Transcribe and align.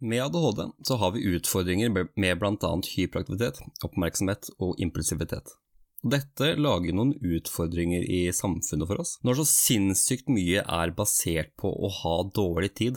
Med 0.00 0.22
ADHD 0.24 0.70
så 0.88 0.96
har 0.96 1.12
vi 1.12 1.24
utfordringer 1.36 1.90
med 1.92 2.38
bl.a. 2.40 2.70
hyperaktivitet, 2.96 3.60
oppmerksomhet 3.84 4.48
og 4.58 4.78
impulsivitet. 4.80 5.52
Dette 6.00 6.54
lager 6.56 6.96
noen 6.96 7.12
utfordringer 7.20 8.06
i 8.08 8.22
samfunnet 8.32 8.88
for 8.88 9.02
oss, 9.02 9.18
når 9.20 9.42
så 9.42 9.46
sinnssykt 9.50 10.32
mye 10.32 10.62
er 10.64 10.94
basert 10.96 11.52
på 11.60 11.68
å 11.68 11.90
ha 12.00 12.14
dårlig 12.32 12.72
tid. 12.80 12.96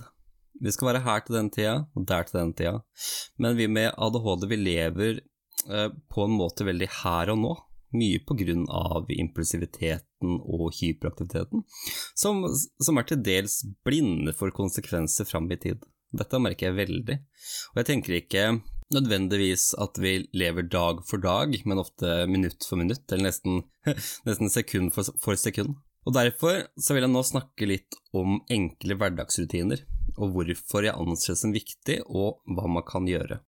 Vi 0.64 0.72
skal 0.72 0.94
være 0.94 1.04
her 1.04 1.26
til 1.26 1.36
den 1.36 1.52
tida 1.52 1.76
og 1.92 2.08
der 2.08 2.24
til 2.30 2.40
den 2.40 2.56
tida, 2.56 2.78
men 3.36 3.60
vi 3.60 3.68
med 3.68 3.92
ADHD 4.00 4.48
vi 4.54 4.62
lever 4.62 5.20
eh, 5.20 5.90
på 5.92 6.24
en 6.24 6.38
måte 6.40 6.64
veldig 6.64 6.88
her 7.02 7.34
og 7.34 7.42
nå, 7.44 7.54
mye 8.00 8.22
på 8.26 8.38
grunn 8.40 8.64
av 8.72 9.12
impulsiviteten 9.12 10.40
og 10.40 10.72
hyperaktiviteten, 10.80 11.66
som, 12.16 12.46
som 12.56 12.98
er 12.98 13.10
til 13.10 13.20
dels 13.26 13.60
blinde 13.86 14.32
for 14.38 14.56
konsekvenser 14.56 15.28
fram 15.28 15.52
i 15.52 15.60
tid. 15.60 15.84
Dette 16.14 16.38
merker 16.38 16.70
jeg 16.70 16.78
veldig, 16.78 17.16
og 17.74 17.80
jeg 17.82 17.88
tenker 17.88 18.16
ikke 18.20 18.44
nødvendigvis 18.94 19.72
at 19.82 19.98
vi 19.98 20.28
lever 20.38 20.68
dag 20.70 21.00
for 21.10 21.24
dag, 21.24 21.56
men 21.66 21.82
ofte 21.82 22.28
minutt 22.30 22.68
for 22.70 22.78
minutt, 22.78 23.08
eller 23.10 23.32
nesten, 23.32 23.64
nesten 24.28 24.54
sekund 24.54 24.94
for, 24.94 25.10
for, 25.18 25.40
sekund. 25.40 25.80
Og 26.06 26.14
Derfor 26.14 26.68
så 26.78 26.94
vil 26.94 27.08
jeg 27.08 27.14
nå 27.16 27.24
snakke 27.26 27.70
litt 27.70 27.98
om 28.14 28.44
enkle 28.54 29.00
hverdagsrutiner, 29.00 29.82
og 30.20 30.36
hvorfor 30.36 30.86
jeg 30.86 30.94
anser 31.00 31.34
det 31.34 31.42
som 31.42 31.56
viktig, 31.56 32.04
og 32.06 32.44
hva 32.46 32.70
man 32.70 32.86
kan 32.86 33.10
gjøre. 33.10 33.42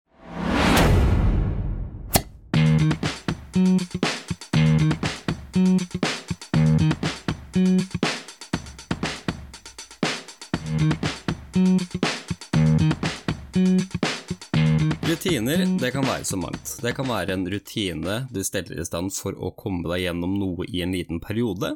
Rutiner 15.26 15.64
det 15.80 15.88
kan 15.90 16.04
være 16.06 16.22
så 16.22 16.36
mangt. 16.38 16.76
Det 16.78 16.92
kan 16.94 17.08
være 17.10 17.34
en 17.34 17.48
rutine 17.50 18.12
du 18.30 18.36
steller 18.46 18.78
i 18.78 18.84
stand 18.86 19.10
for 19.10 19.34
å 19.34 19.48
komme 19.58 19.82
deg 19.90 20.04
gjennom 20.04 20.36
noe 20.38 20.66
i 20.70 20.84
en 20.84 20.92
liten 20.94 21.18
periode, 21.18 21.72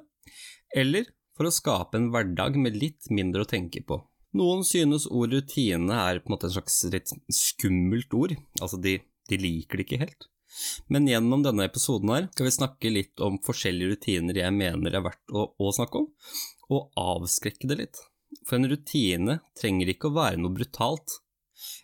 eller 0.70 1.09
for 1.34 1.48
å 1.48 1.51
skape 1.51 1.98
en 1.98 2.12
hverdag 2.15 2.55
med 2.62 2.77
litt 2.79 3.09
mindre 3.11 3.42
å 3.42 3.48
tenke 3.51 3.83
på. 3.83 3.97
Noen 4.39 4.62
synes 4.62 5.09
ord 5.11 5.34
rutine 5.34 5.97
er 5.98 6.20
på 6.20 6.31
en 6.31 6.37
måte 6.37 6.47
et 6.47 6.55
slags 6.55 6.77
litt 6.95 7.11
skummelt 7.34 8.15
ord, 8.15 8.37
altså 8.61 8.79
de, 8.79 9.01
de 9.27 9.39
liker 9.42 9.83
det 9.83 9.87
ikke 9.89 9.98
helt. 10.05 10.29
Men 10.87 11.11
gjennom 11.11 11.42
denne 11.42 11.67
episoden 11.67 12.12
her 12.14 12.29
skal 12.31 12.47
vi 12.47 12.55
snakke 12.55 12.92
litt 12.95 13.25
om 13.27 13.41
forskjellige 13.42 13.97
rutiner 13.97 14.39
jeg 14.45 14.55
mener 14.61 14.95
er 14.95 15.03
verdt 15.09 15.35
å, 15.35 15.48
å 15.59 15.73
snakke 15.75 16.05
om, 16.05 16.07
og 16.70 17.03
avskrekke 17.03 17.73
det 17.73 17.81
litt. 17.83 18.05
For 18.47 18.61
en 18.61 18.70
rutine 18.70 19.41
trenger 19.59 19.91
ikke 19.91 20.12
å 20.12 20.19
være 20.20 20.39
noe 20.39 20.55
brutalt, 20.55 21.19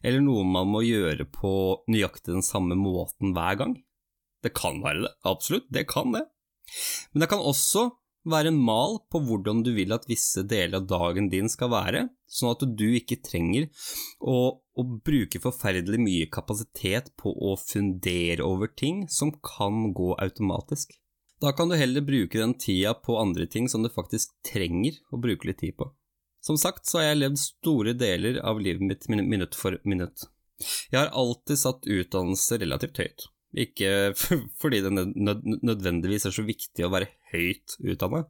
eller 0.03 0.25
noe 0.25 0.47
man 0.47 0.71
må 0.73 0.83
gjøre 0.87 1.29
på 1.33 1.53
nøyaktig 1.91 2.35
den 2.35 2.47
samme 2.47 2.79
måten 2.79 3.35
hver 3.37 3.61
gang. 3.61 3.77
Det 4.45 4.55
kan 4.57 4.83
være 4.85 5.07
det, 5.07 5.15
absolutt, 5.27 5.69
det 5.73 5.87
kan 5.91 6.13
det. 6.15 6.27
Men 7.13 7.25
det 7.25 7.31
kan 7.31 7.43
også 7.43 7.89
være 8.27 8.51
en 8.51 8.59
mal 8.59 8.99
på 9.13 9.21
hvordan 9.23 9.63
du 9.67 9.73
vil 9.77 9.95
at 9.95 10.07
visse 10.11 10.43
deler 10.51 10.81
av 10.81 10.89
dagen 10.91 11.31
din 11.31 11.51
skal 11.51 11.71
være, 11.73 12.07
sånn 12.27 12.55
at 12.55 12.65
du 12.79 12.87
ikke 12.99 13.21
trenger 13.23 13.69
å, 14.19 14.37
å 14.59 14.87
bruke 15.07 15.41
forferdelig 15.43 16.01
mye 16.03 16.31
kapasitet 16.33 17.13
på 17.21 17.33
å 17.33 17.55
fundere 17.61 18.45
over 18.47 18.73
ting 18.75 19.05
som 19.13 19.35
kan 19.47 19.93
gå 19.97 20.15
automatisk. 20.19 20.97
Da 21.43 21.53
kan 21.53 21.69
du 21.69 21.77
heller 21.77 22.01
bruke 22.01 22.41
den 22.41 22.57
tida 22.59 22.95
på 22.97 23.19
andre 23.21 23.47
ting 23.47 23.69
som 23.69 23.85
du 23.85 23.93
faktisk 23.93 24.33
trenger 24.47 24.97
å 25.13 25.21
bruke 25.21 25.51
litt 25.51 25.61
tid 25.61 25.77
på. 25.79 25.91
Som 26.47 26.59
sagt 26.63 26.87
så 26.87 27.01
har 27.01 27.09
jeg 27.09 27.23
levd 27.25 27.41
store 27.43 27.93
deler 27.99 28.39
av 28.47 28.61
livet 28.63 28.85
mitt 28.87 29.09
minutt 29.11 29.57
for 29.59 29.81
minutt. 29.83 30.29
Jeg 30.93 31.01
har 31.01 31.11
alltid 31.11 31.59
satt 31.59 31.89
utdannelse 31.91 32.61
relativt 32.63 33.01
høyt. 33.03 33.25
Ikke 33.57 33.91
fordi 34.61 34.83
det 34.85 34.93
nødvendigvis 34.93 36.29
er 36.29 36.35
så 36.37 36.45
viktig 36.47 36.87
å 36.87 36.93
være 36.93 37.11
høyt 37.33 37.77
utdanna. 37.81 38.23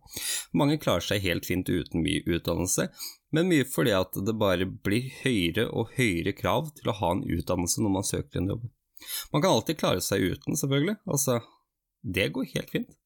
Mange 0.56 0.78
klarer 0.80 1.04
seg 1.04 1.24
helt 1.26 1.48
fint 1.48 1.68
uten 1.68 2.04
mye 2.04 2.24
utdannelse, 2.24 2.88
men 3.36 3.50
mye 3.50 3.66
fordi 3.68 3.92
at 3.98 4.16
det 4.26 4.36
bare 4.40 4.64
blir 4.64 5.10
høyere 5.20 5.66
og 5.68 5.92
høyere 5.98 6.32
krav 6.38 6.72
til 6.78 6.92
å 6.92 6.96
ha 7.02 7.12
en 7.16 7.24
utdannelse 7.26 7.84
når 7.84 7.94
man 7.98 8.08
søker 8.08 8.40
en 8.40 8.54
jobb. 8.54 8.68
Man 9.34 9.44
kan 9.44 9.52
alltid 9.52 9.80
klare 9.82 10.00
seg 10.00 10.24
uten, 10.24 10.56
selvfølgelig, 10.56 10.96
altså, 11.04 11.42
det 12.00 12.30
går 12.32 12.48
helt 12.54 12.72
fint. 12.72 12.96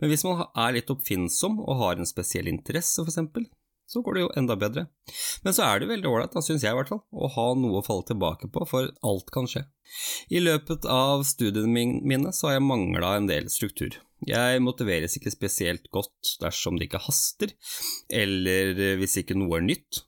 Men 0.00 0.08
hvis 0.08 0.24
man 0.24 0.46
er 0.48 0.78
litt 0.78 0.90
oppfinnsom 0.92 1.58
og 1.60 1.80
har 1.82 2.00
en 2.00 2.08
spesiell 2.08 2.48
interesse, 2.48 3.02
for 3.02 3.12
eksempel, 3.12 3.44
så 3.86 4.02
går 4.02 4.16
det 4.16 4.24
jo 4.24 4.32
enda 4.40 4.56
bedre. 4.58 4.86
Men 5.46 5.54
så 5.54 5.66
er 5.66 5.80
det 5.80 5.90
veldig 5.90 6.10
ålreit, 6.10 6.34
syns 6.42 6.64
jeg 6.66 6.74
i 6.74 6.78
hvert 6.78 6.90
fall, 6.90 7.04
å 7.14 7.30
ha 7.36 7.46
noe 7.58 7.80
å 7.80 7.84
falle 7.86 8.06
tilbake 8.08 8.50
på, 8.52 8.64
for 8.68 8.90
alt 9.06 9.30
kan 9.34 9.46
skje. 9.50 9.62
I 10.34 10.42
løpet 10.42 10.88
av 10.90 11.22
studiene 11.28 11.86
mine 12.02 12.34
så 12.34 12.50
har 12.50 12.58
jeg 12.58 12.66
mangla 12.66 13.14
en 13.16 13.30
del 13.30 13.48
struktur. 13.52 14.00
Jeg 14.26 14.62
motiveres 14.64 15.14
ikke 15.18 15.30
spesielt 15.34 15.90
godt 15.92 16.36
dersom 16.40 16.78
det 16.78 16.88
ikke 16.88 17.04
haster, 17.04 17.52
eller 18.10 18.98
hvis 19.00 19.18
ikke 19.22 19.36
noe 19.38 19.60
er 19.60 19.68
nytt. 19.68 20.02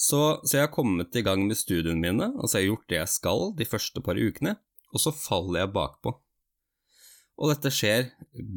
Så, 0.00 0.40
så 0.44 0.56
jeg 0.56 0.66
har 0.66 0.74
kommet 0.74 1.16
i 1.16 1.22
gang 1.24 1.44
med 1.46 1.58
studiene 1.60 2.00
mine, 2.00 2.32
altså 2.40 2.58
jeg 2.58 2.66
har 2.66 2.72
gjort 2.74 2.90
det 2.90 2.98
jeg 2.98 3.14
skal 3.14 3.46
de 3.56 3.68
første 3.68 4.02
par 4.04 4.20
ukene, 4.20 4.56
og 4.90 5.02
så 5.02 5.12
faller 5.14 5.62
jeg 5.62 5.74
bakpå. 5.76 6.14
Og 7.40 7.52
dette 7.52 7.72
skjer 7.72 8.10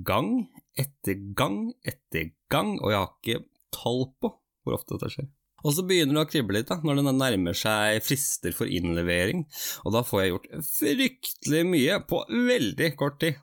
gang 0.07 0.47
etter 0.79 1.19
gang 1.37 1.69
etter 1.87 2.33
gang, 2.51 2.75
og 2.81 2.91
jeg 2.91 2.99
har 2.99 3.11
ikke 3.13 3.43
tall 3.75 4.05
på 4.21 4.33
hvor 4.63 4.77
ofte 4.77 4.95
dette 4.95 5.11
skjer. 5.13 5.31
Og 5.63 5.71
så 5.75 5.85
begynner 5.87 6.17
det 6.17 6.25
å 6.25 6.27
krible 6.27 6.57
litt 6.57 6.67
da, 6.67 6.79
når 6.83 6.99
det 6.99 7.15
nærmer 7.15 7.55
seg 7.55 8.03
frister 8.03 8.55
for 8.55 8.67
innlevering, 8.67 9.45
og 9.87 9.95
da 9.95 10.03
får 10.03 10.21
jeg 10.21 10.31
gjort 10.33 10.49
fryktelig 10.67 11.63
mye 11.69 11.99
på 12.09 12.19
veldig 12.51 12.89
kort 12.99 13.21
tid. 13.23 13.39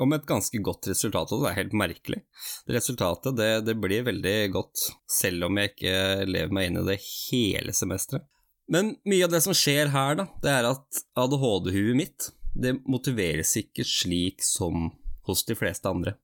Og 0.00 0.08
med 0.08 0.22
et 0.22 0.28
ganske 0.30 0.60
godt 0.64 0.86
resultat, 0.88 1.34
og 1.34 1.42
det 1.42 1.50
er 1.50 1.58
helt 1.58 1.74
merkelig. 1.76 2.22
Det 2.64 2.76
resultatet 2.78 3.36
det, 3.36 3.50
det 3.66 3.74
blir 3.82 4.06
veldig 4.06 4.36
godt, 4.54 4.86
selv 5.10 5.50
om 5.50 5.58
jeg 5.60 5.74
ikke 5.74 5.96
lever 6.30 6.54
meg 6.56 6.70
inn 6.70 6.78
i 6.80 6.86
det 6.86 6.96
hele 7.02 7.74
semesteret. 7.76 8.24
Men 8.72 8.94
mye 9.04 9.26
av 9.26 9.34
det 9.34 9.42
som 9.44 9.56
skjer 9.56 9.90
her, 9.92 10.16
da, 10.16 10.28
det 10.40 10.54
er 10.54 10.70
at 10.70 11.02
ADHD-huet 11.18 11.98
mitt 11.98 12.30
det 12.52 12.76
motiveres 12.88 13.54
ikke 13.56 13.84
slik 13.84 14.44
som 14.44 14.90
hos 15.26 15.44
de 15.48 15.56
fleste 15.58 15.88
andre. 15.88 16.16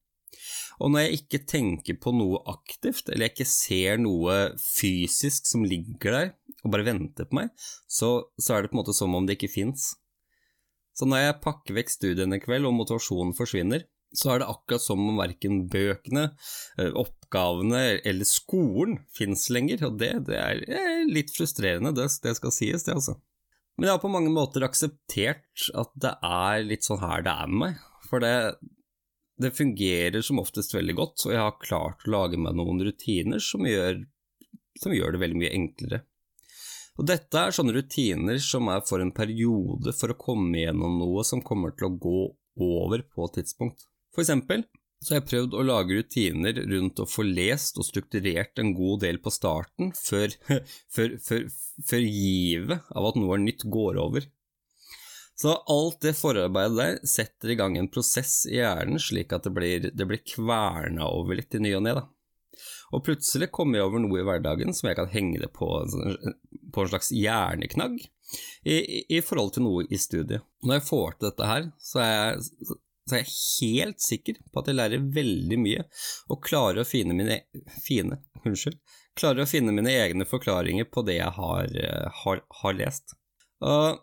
Og 0.78 0.92
når 0.92 1.04
jeg 1.04 1.20
ikke 1.20 1.40
tenker 1.50 1.98
på 1.98 2.12
noe 2.14 2.40
aktivt, 2.50 3.08
eller 3.08 3.26
jeg 3.26 3.34
ikke 3.34 3.50
ser 3.50 4.02
noe 4.02 4.36
fysisk 4.62 5.48
som 5.50 5.66
ligger 5.66 6.14
der 6.14 6.34
og 6.64 6.72
bare 6.74 6.86
venter 6.86 7.28
på 7.28 7.38
meg, 7.38 7.52
så, 7.90 8.28
så 8.38 8.54
er 8.54 8.64
det 8.64 8.72
på 8.72 8.78
en 8.78 8.82
måte 8.82 8.96
som 8.96 9.14
om 9.14 9.26
det 9.26 9.38
ikke 9.38 9.52
fins. 9.52 9.92
Så 10.98 11.06
når 11.06 11.22
jeg 11.22 11.40
pakker 11.44 11.76
vekk 11.76 11.92
studiene 11.94 12.38
i 12.38 12.42
kveld 12.42 12.66
og 12.66 12.74
motivasjonen 12.74 13.34
forsvinner, 13.38 13.84
så 14.16 14.32
er 14.32 14.40
det 14.40 14.48
akkurat 14.48 14.82
som 14.82 15.02
om 15.04 15.18
verken 15.20 15.66
bøkene, 15.70 16.30
eh, 16.80 16.94
oppgavene 16.96 17.82
eller 18.08 18.28
skolen 18.28 19.02
fins 19.14 19.48
lenger, 19.52 19.84
og 19.90 19.98
det, 20.00 20.14
det, 20.30 20.38
er 20.40 21.04
litt 21.10 21.34
frustrerende, 21.34 21.92
det, 21.96 22.08
det 22.24 22.34
skal 22.38 22.54
sies, 22.54 22.86
det, 22.86 22.96
altså. 22.96 23.18
Men 23.78 23.86
jeg 23.86 23.94
har 23.94 24.02
på 24.02 24.10
mange 24.10 24.32
måter 24.34 24.64
akseptert 24.66 25.68
at 25.78 25.92
det 26.02 26.16
er 26.24 26.64
litt 26.66 26.88
sånn 26.88 27.02
her 27.04 27.22
det 27.26 27.34
er 27.44 27.52
med 27.52 27.60
meg, 27.62 27.84
for 28.08 28.24
det, 28.24 28.32
det 29.38 29.54
fungerer 29.56 30.22
som 30.24 30.40
oftest 30.42 30.74
veldig 30.74 30.94
godt, 30.98 31.26
og 31.26 31.34
jeg 31.34 31.42
har 31.42 31.58
klart 31.62 32.06
å 32.06 32.12
lage 32.14 32.40
meg 32.40 32.56
noen 32.58 32.82
rutiner 32.86 33.42
som 33.42 33.66
gjør, 33.66 34.02
som 34.82 34.94
gjør 34.94 35.14
det 35.14 35.22
veldig 35.22 35.42
mye 35.42 35.54
enklere. 35.54 36.02
Og 36.98 37.06
dette 37.06 37.38
er 37.38 37.54
sånne 37.54 37.76
rutiner 37.76 38.40
som 38.42 38.68
er 38.72 38.82
for 38.86 39.02
en 39.02 39.14
periode 39.14 39.94
for 39.94 40.10
å 40.10 40.18
komme 40.18 40.64
gjennom 40.64 40.98
noe 40.98 41.22
som 41.26 41.44
kommer 41.46 41.76
til 41.78 41.86
å 41.86 41.94
gå 41.94 42.22
over 42.58 43.04
på 43.06 43.28
et 43.28 43.38
tidspunkt. 43.38 43.86
For 44.14 44.24
eksempel 44.24 44.64
så 44.98 45.14
har 45.14 45.20
jeg 45.20 45.28
prøvd 45.30 45.54
å 45.54 45.62
lage 45.62 45.94
rutiner 46.00 46.56
rundt 46.72 46.98
å 46.98 47.06
få 47.06 47.22
lest 47.22 47.78
og 47.78 47.86
strukturert 47.86 48.58
en 48.58 48.72
god 48.74 49.04
del 49.04 49.20
på 49.22 49.30
starten, 49.30 49.92
før, 49.94 50.34
før, 50.94 51.14
før, 51.22 51.46
før 51.86 52.02
givet 52.02 52.90
av 52.90 53.06
at 53.12 53.20
noe 53.20 53.38
nytt 53.44 53.62
går 53.70 54.00
over. 54.02 54.26
Så 55.38 55.54
alt 55.70 56.00
det 56.02 56.16
forarbeidet 56.18 56.76
der 56.78 56.96
setter 57.06 57.52
i 57.52 57.56
gang 57.58 57.76
en 57.78 57.90
prosess 57.92 58.40
i 58.48 58.56
hjernen 58.58 58.98
slik 58.98 59.30
at 59.36 59.44
det 59.46 59.52
blir, 59.54 59.90
det 59.94 60.06
blir 60.08 60.24
kverna 60.26 61.06
over 61.14 61.38
litt 61.38 61.54
i 61.54 61.60
ny 61.62 61.76
og 61.78 61.84
ne, 61.86 61.94
da. 62.00 62.08
Og 62.90 63.04
plutselig 63.06 63.50
kommer 63.54 63.78
jeg 63.78 63.86
over 63.86 64.02
noe 64.02 64.18
i 64.18 64.24
hverdagen 64.26 64.74
som 64.74 64.88
jeg 64.88 64.98
kan 64.98 65.10
henge 65.12 65.38
det 65.44 65.52
på, 65.54 65.68
på 66.74 66.82
en 66.82 66.90
slags 66.90 67.12
hjerneknagg 67.14 68.00
i, 68.64 68.78
i, 69.06 69.20
forhold 69.22 69.54
til 69.54 69.66
noe 69.68 69.84
i 69.86 70.00
studiet. 70.00 70.42
Når 70.66 70.80
jeg 70.80 70.86
får 70.88 71.14
til 71.14 71.28
dette 71.28 71.50
her, 71.52 71.68
så 71.78 72.02
er 72.02 72.10
jeg, 72.10 72.74
så 73.06 73.14
er 73.14 73.22
jeg 73.22 73.36
helt 73.36 74.02
sikker 74.04 74.42
på 74.48 74.62
at 74.62 74.72
jeg 74.72 74.80
lærer 74.80 75.06
veldig 75.20 75.60
mye, 75.62 75.86
og 76.32 76.42
klarer 76.48 76.82
å 76.82 76.88
finne 76.88 77.14
mine, 77.14 77.38
fine, 77.84 78.18
unnskyld, 78.42 78.80
klarer 79.18 79.44
å 79.44 79.50
finne 79.50 79.76
mine 79.76 79.94
egne 80.02 80.26
forklaringer 80.28 80.90
på 80.90 81.06
det 81.06 81.20
jeg 81.20 81.30
har, 81.38 81.78
har, 82.24 82.44
har 82.62 82.78
lest. 82.80 83.14
Og 83.62 84.02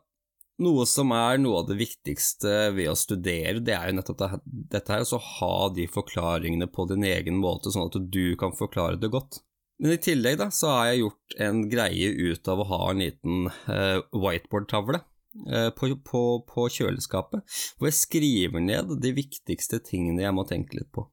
noe 0.64 0.86
som 0.88 1.12
er 1.16 1.40
noe 1.42 1.62
av 1.62 1.70
det 1.70 1.78
viktigste 1.80 2.54
ved 2.76 2.92
å 2.92 3.00
studere, 3.00 3.60
det 3.64 3.76
er 3.76 3.90
jo 3.90 3.98
nettopp 3.98 4.22
dette 4.46 4.94
her, 4.94 5.04
å 5.04 5.24
ha 5.40 5.56
de 5.76 5.88
forklaringene 5.92 6.70
på 6.72 6.88
din 6.92 7.04
egen 7.08 7.42
måte, 7.42 7.74
sånn 7.74 7.90
at 7.90 8.00
du 8.12 8.38
kan 8.40 8.56
forklare 8.56 9.00
det 9.02 9.12
godt. 9.14 9.42
Men 9.82 9.98
i 9.98 10.00
tillegg 10.00 10.38
da, 10.40 10.48
så 10.56 10.72
har 10.72 10.86
jeg 10.92 11.02
gjort 11.04 11.36
en 11.44 11.66
greie 11.72 12.14
ut 12.32 12.48
av 12.48 12.62
å 12.64 12.70
ha 12.70 12.80
en 12.92 13.04
liten 13.04 13.50
uh, 13.68 14.00
whiteboard-tavle 14.16 15.02
uh, 15.02 15.72
på, 15.76 15.90
på, 16.08 16.22
på, 16.48 16.68
kjøleskapet, 16.78 17.44
hvor 17.76 17.90
jeg 17.90 17.98
skriver 18.00 18.64
ned 18.64 18.96
de 19.04 19.12
viktigste 19.18 19.82
tingene 19.84 20.24
jeg 20.24 20.38
må 20.38 20.48
tenke 20.48 20.80
litt 20.80 20.94
på. 20.96 21.10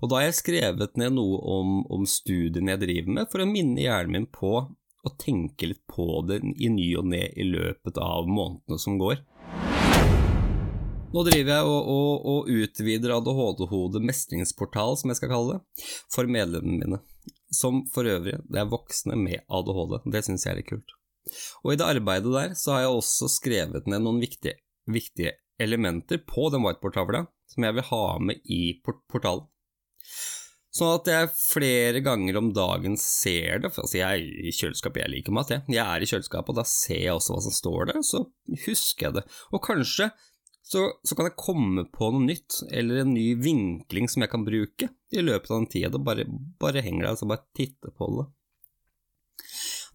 Og 0.00 0.08
da 0.08 0.22
har 0.22 0.30
jeg 0.30 0.40
skrevet 0.40 0.96
ned 0.96 1.18
noe 1.18 1.42
om, 1.58 1.82
om 1.92 2.08
studiene 2.08 2.72
jeg 2.72 2.84
driver 2.86 3.16
med, 3.20 3.30
for 3.32 3.44
å 3.44 3.50
minne 3.50 3.84
hjernen 3.84 4.16
min 4.16 4.28
på 4.32 4.62
å 5.06 5.14
tenke 5.20 5.70
litt 5.70 5.84
på 5.90 6.20
det 6.28 6.40
i 6.42 6.70
ny 6.72 6.90
og 6.98 7.08
ne 7.12 7.24
i 7.32 7.46
løpet 7.46 8.00
av 8.02 8.28
månedene 8.28 8.82
som 8.82 8.98
går. 9.00 9.22
Nå 11.14 11.22
driver 11.24 11.52
jeg 11.54 11.68
og, 11.70 11.90
og, 11.92 12.24
og 12.28 12.48
utvider 12.52 13.14
ADHD-hodet 13.14 14.02
mestringsportal, 14.04 14.98
som 15.00 15.12
jeg 15.12 15.20
skal 15.20 15.32
kalle 15.32 15.56
det, 15.56 15.86
for 16.12 16.28
medlemmene 16.28 16.82
mine 16.82 17.04
som 17.50 17.84
for 17.92 18.08
øvrig 18.08 18.36
det 18.50 18.60
er 18.60 18.70
voksne 18.70 19.16
med 19.18 19.44
ADHD. 19.46 19.98
Det 20.12 20.22
syns 20.26 20.46
jeg 20.46 20.52
er 20.52 20.60
litt 20.60 20.70
kult. 20.70 20.94
Og 21.64 21.72
i 21.72 21.78
det 21.78 21.88
arbeidet 21.88 22.32
der 22.34 22.54
så 22.58 22.76
har 22.76 22.86
jeg 22.86 23.00
også 23.00 23.30
skrevet 23.30 23.88
ned 23.90 24.04
noen 24.04 24.20
viktige, 24.22 24.58
viktige 24.86 25.36
elementer 25.62 26.20
på 26.26 26.50
den 26.52 26.64
whiteboard-tavla 26.66 27.24
som 27.50 27.66
jeg 27.66 27.76
vil 27.78 27.88
ha 27.90 28.04
med 28.22 28.42
i 28.52 28.60
port 28.84 29.02
portalen. 29.10 29.46
Sånn 30.76 30.92
at 30.98 31.08
jeg 31.08 31.32
flere 31.32 32.02
ganger 32.04 32.36
om 32.40 32.50
dagen 32.52 32.98
ser 33.00 33.62
det. 33.62 33.70
For 33.72 33.86
altså 33.86 34.00
jeg 34.00 34.06
er 34.20 34.48
i 34.50 34.52
kjøleskapet, 34.52 35.02
jeg 35.04 35.12
liker 35.14 35.36
mat, 35.36 35.52
jeg. 35.54 35.64
Jeg 35.72 35.84
er 35.84 36.04
i 36.04 36.08
kjøleskapet, 36.10 36.52
og 36.52 36.58
da 36.58 36.66
ser 36.68 37.00
jeg 37.00 37.16
også 37.16 37.36
hva 37.36 37.44
som 37.46 37.54
står 37.56 37.92
der, 37.92 38.00
så 38.04 38.24
husker 38.66 39.08
jeg 39.08 39.16
det. 39.18 39.24
Og 39.56 39.62
kanskje 39.64 40.10
så, 40.66 40.82
så, 41.06 41.14
kan 41.14 41.28
jeg 41.28 41.38
komme 41.38 41.84
på 41.94 42.10
noe 42.10 42.26
nytt, 42.26 42.58
eller 42.74 43.04
en 43.04 43.14
ny 43.14 43.28
vinkling 43.38 44.10
som 44.10 44.24
jeg 44.24 44.32
kan 44.32 44.44
bruke 44.44 44.88
i 45.14 45.22
løpet 45.22 45.52
av 45.52 45.60
den 45.60 45.70
tida. 45.70 45.92
Da 45.94 46.02
bare, 46.02 46.26
bare 46.60 46.82
henger 46.82 47.06
der, 47.06 47.18
så 47.20 47.30
bare 47.30 47.46
titte 47.56 47.94
på 47.94 48.10
det. 48.18 48.26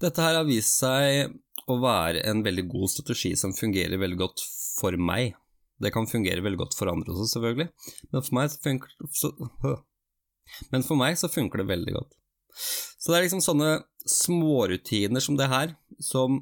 Dette 0.02 0.24
her 0.24 0.40
har 0.40 0.48
vist 0.48 0.80
seg 0.80 1.36
å 1.70 1.78
være 1.84 2.24
en 2.32 2.42
veldig 2.46 2.66
god 2.72 2.94
strategi 2.94 3.36
som 3.38 3.54
fungerer 3.54 4.00
veldig 4.02 4.18
godt 4.24 4.46
for 4.80 4.96
meg. 4.98 5.36
Det 5.82 5.92
kan 5.94 6.10
fungere 6.10 6.44
veldig 6.46 6.64
godt 6.64 6.78
for 6.78 6.90
andre 6.90 7.14
også, 7.14 7.36
selvfølgelig, 7.36 7.70
men 8.14 8.24
for 8.24 8.38
meg 8.38 8.50
så 8.54 8.64
funker, 8.64 8.96
så, 9.18 9.32
men 10.74 10.86
for 10.86 11.00
meg 11.00 11.18
så 11.20 11.30
funker 11.32 11.62
det 11.62 11.72
veldig 11.72 11.96
godt. 11.96 12.18
Så 13.00 13.12
det 13.12 13.20
er 13.20 13.26
liksom 13.26 13.44
sånne 13.44 13.74
smårutiner 14.06 15.24
som 15.24 15.38
det 15.40 15.48
her, 15.52 15.76
som 16.04 16.42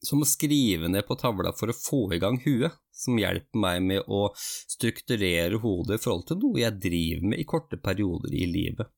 som 0.00 0.22
å 0.22 0.28
skrive 0.28 0.88
ned 0.90 1.06
på 1.08 1.16
tavla 1.18 1.52
for 1.56 1.72
å 1.72 1.76
få 1.76 2.00
i 2.14 2.20
gang 2.22 2.38
huet, 2.44 2.74
som 2.94 3.18
hjelper 3.18 3.62
meg 3.62 3.82
med 3.82 4.10
å 4.10 4.28
strukturere 4.36 5.58
hodet 5.62 5.98
i 5.98 6.02
forhold 6.02 6.28
til 6.28 6.40
noe 6.42 6.62
jeg 6.62 6.78
driver 6.82 7.32
med 7.32 7.42
i 7.42 7.46
korte 7.48 7.78
perioder 7.82 8.34
i 8.34 8.46
livet. 8.50 8.90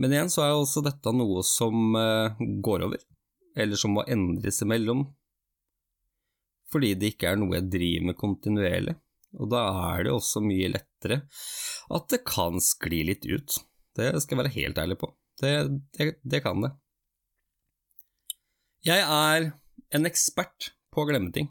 Men 0.00 0.14
igjen 0.14 0.32
så 0.32 0.44
er 0.46 0.56
også 0.56 0.82
dette 0.84 1.12
noe 1.14 1.42
som 1.46 1.96
uh, 1.96 2.38
går 2.38 2.86
over, 2.88 3.02
eller 3.58 3.78
som 3.78 3.94
må 3.96 4.06
endres 4.08 4.62
imellom, 4.64 5.04
fordi 6.70 6.94
det 6.98 7.14
ikke 7.14 7.32
er 7.32 7.40
noe 7.40 7.58
jeg 7.58 7.70
driver 7.70 8.10
med 8.10 8.18
kontinuerlig, 8.18 8.94
og 9.38 9.50
da 9.52 9.62
er 9.92 10.06
det 10.06 10.14
også 10.14 10.42
mye 10.42 10.72
lettere 10.72 11.22
at 11.90 12.06
det 12.12 12.22
kan 12.26 12.58
skli 12.62 13.02
litt 13.08 13.26
ut. 13.28 13.60
Det 13.96 14.12
skal 14.22 14.36
jeg 14.36 14.42
være 14.42 14.56
helt 14.56 14.80
ærlig 14.82 14.98
på. 15.00 15.10
Det, 15.40 15.52
det, 15.96 16.12
det 16.22 16.42
kan 16.44 16.62
det. 16.64 16.72
Jeg 18.86 19.04
er 19.04 19.50
en 19.96 20.08
ekspert 20.08 20.70
på 20.90 21.02
å 21.02 21.08
glemme 21.08 21.32
ting. 21.34 21.50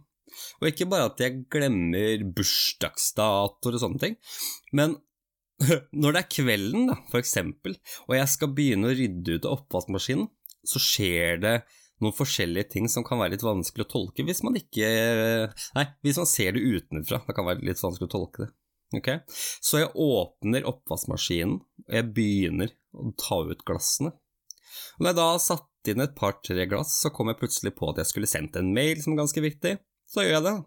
Og 0.62 0.70
ikke 0.70 0.88
bare 0.90 1.10
at 1.10 1.22
jeg 1.22 1.44
glemmer 1.52 2.24
bursdagsdatoer 2.38 3.78
og 3.78 3.82
sånne 3.82 4.02
ting, 4.02 4.18
men 4.78 4.96
når 6.02 6.16
det 6.16 6.22
er 6.22 6.32
kvelden, 6.32 6.88
da, 6.92 7.00
for 7.12 7.20
eksempel, 7.20 7.76
og 8.08 8.16
jeg 8.16 8.32
skal 8.32 8.54
begynne 8.56 8.92
å 8.92 8.96
rydde 8.96 9.36
ut 9.36 9.48
av 9.48 9.58
oppvaskmaskinen, 9.58 10.30
så 10.70 10.82
skjer 10.84 11.42
det 11.44 11.56
noen 12.04 12.16
forskjellige 12.16 12.72
ting 12.76 12.88
som 12.92 13.06
kan 13.08 13.20
være 13.22 13.36
litt 13.36 13.46
vanskelig 13.46 13.86
å 13.86 13.92
tolke 13.92 14.24
hvis 14.28 14.42
man 14.46 14.58
ikke 14.60 14.90
Nei, 15.76 15.86
hvis 16.06 16.20
man 16.22 16.30
ser 16.30 16.56
det 16.56 16.64
utenfra. 16.64 17.22
Det 17.26 17.36
kan 17.38 17.48
være 17.48 17.66
litt 17.66 17.82
vanskelig 17.84 18.10
å 18.10 18.14
tolke 18.14 18.46
det. 18.46 18.50
Ok? 18.98 19.10
Så 19.62 19.84
jeg 19.84 19.92
åpner 19.94 20.66
oppvaskmaskinen, 20.70 21.60
og 21.86 21.94
jeg 21.94 22.10
begynner 22.16 22.74
å 22.98 23.12
ta 23.20 23.44
ut 23.46 23.62
glassene. 23.68 24.16
Og 24.98 25.04
når 25.04 25.12
jeg 25.12 25.20
da 25.20 25.28
har 25.30 25.44
satt 25.44 25.92
inn 25.92 26.04
et 26.04 26.18
par-tre 26.18 26.66
glass, 26.70 26.96
så 27.04 27.12
kom 27.14 27.30
jeg 27.30 27.40
plutselig 27.42 27.76
på 27.78 27.92
at 27.92 28.02
jeg 28.02 28.10
skulle 28.10 28.30
sendt 28.30 28.58
en 28.60 28.74
mail 28.74 29.02
som 29.04 29.14
er 29.14 29.22
ganske 29.22 29.44
viktig. 29.46 29.78
Så 30.10 30.26
gjør 30.26 30.40
jeg 30.40 30.48
det. 30.48 30.58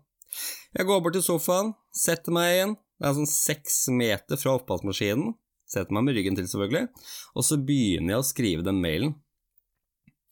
Jeg 0.78 0.88
går 0.88 1.02
bort 1.05 1.17
til 1.19 1.25
sofaen, 1.26 1.75
setter 1.93 2.35
meg 2.35 2.55
igjen, 2.55 2.76
det 3.02 3.08
er 3.08 3.17
sånn 3.19 3.28
seks 3.28 3.82
meter 3.93 4.38
fra 4.40 4.55
oppvaskmaskinen, 4.61 5.35
setter 5.69 5.96
meg 5.96 6.06
med 6.06 6.17
ryggen 6.17 6.38
til, 6.38 6.46
selvfølgelig, 6.49 6.88
og 7.35 7.46
så 7.46 7.58
begynner 7.61 8.14
jeg 8.14 8.23
å 8.23 8.28
skrive 8.28 8.67
den 8.67 8.81
mailen. 8.81 9.17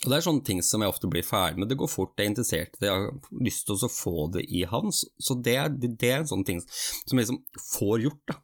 Og 0.00 0.08
Det 0.08 0.16
er 0.16 0.24
sånne 0.24 0.46
ting 0.46 0.62
som 0.64 0.80
jeg 0.80 0.92
ofte 0.92 1.08
blir 1.12 1.26
ferdig 1.26 1.60
med. 1.60 1.68
Det 1.68 1.76
går 1.80 1.90
fort, 1.92 2.14
jeg 2.16 2.24
er 2.24 2.30
interessert 2.32 2.78
jeg 2.80 2.92
har 2.92 3.10
lyst 3.44 3.66
til 3.68 3.76
å 3.76 3.90
få 3.92 4.30
det 4.32 4.46
i 4.48 4.62
havn. 4.68 4.92
Så 4.94 5.36
det 5.44 5.56
er, 5.60 5.68
det 5.74 6.08
er 6.08 6.22
en 6.22 6.30
sånn 6.30 6.46
ting 6.48 6.62
som 6.64 7.18
jeg 7.18 7.26
liksom 7.26 7.42
får 7.66 8.06
gjort, 8.06 8.22
da. 8.32 8.38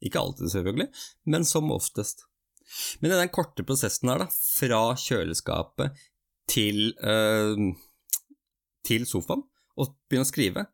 Ikke 0.00 0.22
alltid, 0.22 0.48
selvfølgelig, 0.54 0.88
men 1.28 1.44
som 1.44 1.72
oftest. 1.74 2.24
Men 3.02 3.12
i 3.12 3.20
den 3.20 3.32
korte 3.34 3.66
prosessen 3.66 4.08
her, 4.08 4.24
da, 4.24 4.28
fra 4.30 4.80
kjøleskapet 4.96 6.00
til, 6.48 6.94
øh, 7.04 7.74
til 8.86 9.04
sofaen, 9.08 9.44
og 9.76 9.94
begynne 10.08 10.24
å 10.24 10.30
skrive, 10.30 10.64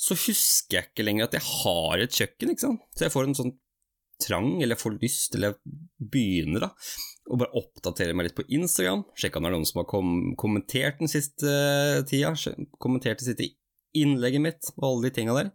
så 0.00 0.16
husker 0.16 0.78
jeg 0.78 0.88
ikke 0.88 1.04
lenger 1.04 1.28
at 1.28 1.36
jeg 1.36 1.44
har 1.44 2.00
et 2.00 2.16
kjøkken, 2.16 2.54
ikke 2.54 2.64
sant. 2.64 2.86
Så 2.96 3.04
jeg 3.04 3.12
får 3.12 3.28
en 3.28 3.36
sånn 3.36 3.54
trang, 4.20 4.54
eller 4.60 4.76
jeg 4.76 4.84
får 4.84 4.96
lyst, 5.02 5.36
eller 5.36 5.52
jeg 5.52 6.08
begynner 6.12 6.68
da, 6.68 6.70
å 7.30 7.38
bare 7.38 7.54
oppdatere 7.58 8.14
meg 8.16 8.28
litt 8.28 8.36
på 8.38 8.46
Instagram, 8.50 9.04
sjekke 9.14 9.38
om 9.38 9.46
det 9.46 9.50
er 9.52 9.56
noen 9.56 9.68
som 9.68 9.80
har 9.82 9.88
kom 9.90 10.10
kommentert 10.40 10.98
den 11.00 11.10
siste 11.10 11.54
tida, 12.10 12.34
kommentert 12.82 13.22
det 13.22 13.30
siste 13.30 13.48
innlegget 13.96 14.42
mitt 14.42 14.70
og 14.76 14.86
alle 14.88 15.08
de 15.08 15.14
tinga 15.14 15.36
der. 15.36 15.50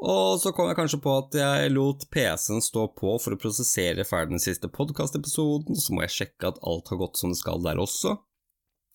Og 0.00 0.38
så 0.40 0.54
kom 0.56 0.70
jeg 0.70 0.78
kanskje 0.78 1.02
på 1.04 1.12
at 1.12 1.36
jeg 1.36 1.72
lot 1.74 2.06
PC-en 2.12 2.64
stå 2.64 2.86
på 2.96 3.18
for 3.20 3.36
å 3.36 3.40
prosessere 3.40 4.06
ferdig 4.08 4.38
den 4.38 4.42
siste 4.42 4.70
podkastepisoden, 4.72 5.76
så 5.76 5.92
må 5.92 6.06
jeg 6.06 6.16
sjekke 6.16 6.54
at 6.54 6.60
alt 6.64 6.88
har 6.88 7.00
gått 7.02 7.20
som 7.20 7.34
det 7.34 7.40
skal 7.42 7.60
der 7.64 7.80
også. 7.82 8.16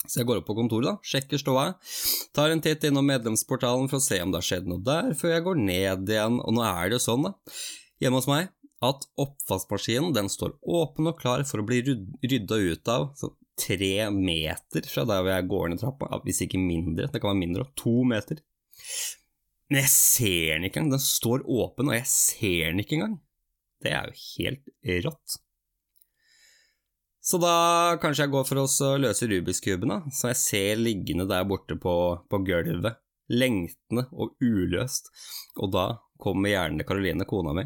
Så 0.05 0.21
jeg 0.21 0.29
går 0.29 0.41
opp 0.41 0.47
på 0.49 0.57
kontoret, 0.57 0.87
da, 0.89 0.95
sjekker 1.05 1.41
ståa, 1.41 1.69
tar 2.35 2.53
en 2.53 2.61
titt 2.61 2.83
innom 2.85 3.05
medlemsportalen 3.09 3.87
for 3.89 3.97
å 3.97 4.05
se 4.05 4.19
om 4.21 4.33
det 4.33 4.41
har 4.41 4.47
skjedd 4.49 4.69
noe 4.69 4.83
der, 4.85 5.13
før 5.17 5.33
jeg 5.33 5.45
går 5.47 5.61
ned 5.61 6.11
igjen, 6.13 6.37
og 6.41 6.57
nå 6.57 6.65
er 6.65 6.89
det 6.89 6.99
jo 6.99 7.05
sånn, 7.07 7.25
da, 7.25 7.33
hjemme 8.03 8.21
hos 8.21 8.29
meg, 8.29 8.51
at 8.83 9.05
oppvaskmaskinen 9.21 10.13
den 10.15 10.27
står 10.31 10.57
åpen 10.61 11.07
og 11.09 11.19
klar 11.21 11.43
for 11.47 11.61
å 11.61 11.67
bli 11.67 11.81
rydda 11.85 12.57
ut 12.59 12.91
av 12.91 13.11
så 13.19 13.31
tre 13.55 14.09
meter 14.11 14.87
fra 14.91 15.05
der 15.07 15.21
hvor 15.23 15.31
jeg 15.31 15.47
går 15.51 15.69
ned 15.71 15.81
trappa, 15.81 16.19
hvis 16.25 16.43
ikke 16.43 16.59
mindre, 16.59 17.07
det 17.07 17.21
kan 17.21 17.31
være 17.31 17.43
mindre, 17.45 17.69
to 17.79 18.01
meter. 18.07 18.41
Men 19.69 19.81
jeg 19.81 19.91
ser 19.93 20.49
den 20.57 20.67
ikke 20.67 20.81
engang. 20.81 20.97
Den 20.97 21.05
står 21.07 21.45
åpen, 21.47 21.89
og 21.89 21.97
jeg 21.97 22.09
ser 22.11 22.67
den 22.69 22.83
ikke 22.83 22.99
engang. 22.99 23.15
Det 23.81 23.93
er 23.95 24.11
jo 24.11 24.19
helt 24.35 25.07
rått. 25.07 25.39
Så 27.25 27.39
da 27.41 27.97
kanskje 28.01 28.27
jeg 28.27 28.33
går 28.35 28.45
for 28.45 28.61
å 28.61 28.91
løse 29.01 29.29
Rubiks-kuben, 29.31 29.89
da, 29.89 30.01
som 30.13 30.29
jeg 30.29 30.41
ser 30.43 30.81
liggende 30.81 31.25
der 31.29 31.47
borte 31.49 31.77
på, 31.81 31.95
på 32.29 32.41
gulvet, 32.45 32.99
lengtende 33.33 34.05
og 34.13 34.35
uløst. 34.43 35.09
Og 35.57 35.71
da 35.73 35.87
kommer 36.21 36.51
gjerne 36.51 36.85
Karoline, 36.87 37.27
kona 37.27 37.53
mi, 37.57 37.65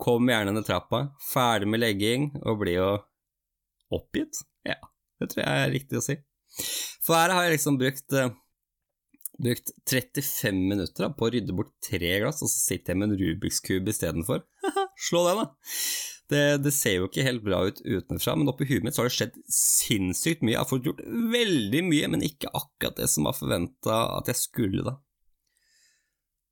kommer 0.00 0.34
gjerne 0.34 0.54
ned 0.56 0.66
trappa, 0.66 1.04
ferdig 1.32 1.70
med 1.70 1.82
legging, 1.82 2.30
og 2.44 2.60
blir 2.62 2.78
jo 2.78 2.90
oppgitt. 3.94 4.42
Ja, 4.68 4.78
det 5.20 5.32
tror 5.32 5.44
jeg 5.44 5.64
er 5.64 5.72
riktig 5.74 6.00
å 6.00 6.04
si. 6.04 6.18
For 7.04 7.18
her 7.18 7.34
har 7.34 7.46
jeg 7.46 7.56
liksom 7.56 7.78
brukt 7.80 8.14
uh, 8.16 8.30
brukt 9.38 9.72
35 9.90 10.68
minutter 10.68 11.06
da, 11.06 11.10
på 11.14 11.28
å 11.28 11.32
rydde 11.32 11.54
bort 11.56 11.72
tre 11.84 12.18
glass, 12.22 12.42
og 12.42 12.50
så 12.50 12.58
sitter 12.72 12.92
jeg 12.92 13.00
med 13.00 13.12
en 13.12 13.18
Rubiks 13.20 13.62
kube 13.64 13.92
istedenfor. 13.94 14.44
Slå 15.08 15.24
den, 15.28 15.44
da! 15.44 15.74
Det, 16.28 16.40
det, 16.60 16.74
ser 16.76 16.98
jo 16.98 17.06
ikke 17.08 17.24
helt 17.24 17.40
bra 17.40 17.62
ut 17.64 17.78
utenfra, 17.80 18.34
men 18.36 18.50
oppi 18.52 18.66
huet 18.68 18.84
mitt 18.84 18.96
så 18.96 19.00
har 19.00 19.08
det 19.08 19.16
skjedd 19.16 19.36
sinnssykt 19.48 20.42
mye. 20.44 20.58
Jeg 20.58 20.60
har 20.60 20.68
fått 20.68 20.88
gjort 20.90 21.00
veldig 21.32 21.80
mye, 21.86 22.10
men 22.12 22.24
ikke 22.26 22.50
akkurat 22.52 22.98
det 23.00 23.08
som 23.08 23.28
var 23.30 23.38
forventa 23.38 24.00
at 24.18 24.28
jeg 24.28 24.42
skulle, 24.42 24.84
da. 24.84 24.98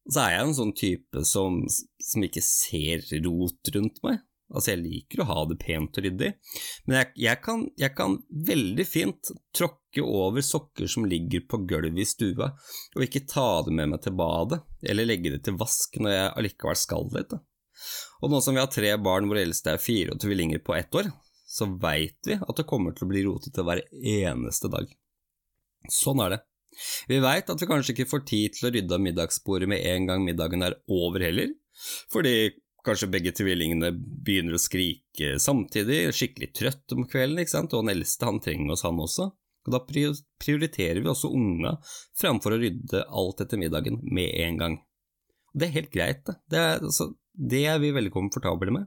Så 0.07 0.23
er 0.23 0.37
jeg 0.37 0.47
en 0.47 0.57
sånn 0.57 0.73
type 0.79 1.23
som, 1.27 1.61
som 2.03 2.25
ikke 2.27 2.43
ser 2.45 3.05
rot 3.25 3.75
rundt 3.75 4.03
meg. 4.07 4.23
Altså, 4.55 4.77
jeg 4.77 4.83
liker 4.85 5.25
å 5.25 5.27
ha 5.27 5.41
det 5.51 5.57
pent 5.59 5.97
og 5.99 6.05
ryddig, 6.07 6.29
men 6.87 6.97
jeg, 7.01 7.09
jeg, 7.25 7.39
kan, 7.43 7.65
jeg, 7.81 7.91
kan, 7.99 8.13
veldig 8.47 8.85
fint 8.87 9.33
tråkke 9.57 10.05
over 10.07 10.45
sokker 10.47 10.87
som 10.91 11.09
ligger 11.09 11.43
på 11.51 11.65
gulvet 11.67 11.99
i 11.99 12.07
stua, 12.07 12.53
og 12.95 13.03
ikke 13.03 13.25
ta 13.27 13.65
det 13.67 13.75
med 13.75 13.91
meg 13.91 14.05
til 14.05 14.15
badet, 14.19 14.61
eller 14.87 15.09
legge 15.09 15.35
det 15.35 15.43
til 15.49 15.59
vask 15.59 15.99
når 15.99 16.15
jeg 16.15 16.31
allikevel 16.31 16.79
skal 16.79 17.11
dit. 17.17 17.35
Og 18.23 18.31
nå 18.31 18.41
som 18.45 18.55
vi 18.55 18.63
har 18.63 18.71
tre 18.71 18.95
barn 19.03 19.27
hvor 19.27 19.41
eldste 19.41 19.75
er 19.75 19.83
fire 19.83 20.15
og 20.15 20.23
tvillinger 20.23 20.63
på 20.63 20.79
ett 20.79 20.95
år, 20.95 21.11
så 21.47 21.67
veit 21.83 22.31
vi 22.31 22.39
at 22.39 22.59
det 22.59 22.69
kommer 22.71 22.95
til 22.95 23.09
å 23.09 23.11
bli 23.11 23.27
rotete 23.27 23.67
hver 23.67 23.83
eneste 23.91 24.71
dag. 24.71 24.87
Sånn 25.91 26.23
er 26.23 26.37
det. 26.37 26.45
Vi 27.11 27.23
veit 27.25 27.51
at 27.53 27.63
vi 27.63 27.71
kanskje 27.71 27.95
ikke 27.95 28.11
får 28.11 28.27
tid 28.29 28.57
til 28.57 28.69
å 28.69 28.75
rydde 28.75 28.97
av 28.99 29.03
middagsbordet 29.05 29.71
med 29.71 29.85
en 29.95 30.09
gang 30.11 30.25
middagen 30.27 30.65
er 30.67 30.79
over 30.93 31.25
heller, 31.25 31.53
fordi 32.13 32.37
Kanskje 32.87 33.09
begge 33.11 33.33
tvillingene 33.35 33.89
begynner 33.97 34.55
å 34.55 34.63
skrike 34.63 35.33
samtidig, 35.43 36.13
skikkelig 36.15 36.53
trøtt 36.55 36.95
om 36.95 37.03
kvelden, 37.11 37.41
ikke 37.43 37.55
sant, 37.57 37.75
og 37.75 37.83
den 37.83 37.97
eldste 37.97 38.29
han 38.29 38.39
trenger 38.43 38.77
oss, 38.77 38.85
han 38.87 39.01
også. 39.03 39.27
Og 39.67 39.75
da 39.75 39.81
prioriterer 39.83 41.01
vi 41.03 41.11
også 41.11 41.33
unga 41.35 41.75
framfor 42.15 42.55
å 42.55 42.61
rydde 42.63 43.03
alt 43.11 43.43
etter 43.43 43.59
middagen 43.59 43.99
med 44.07 44.31
en 44.45 44.61
gang. 44.61 44.79
Det 45.51 45.67
er 45.67 45.79
helt 45.81 45.91
greit, 45.91 46.23
det. 46.29 46.37
Det 46.53 46.63
er, 46.63 46.87
altså, 46.87 47.09
det 47.35 47.65
er 47.67 47.83
vi 47.83 47.91
veldig 47.97 48.15
komfortable 48.15 48.77
med. 48.79 48.87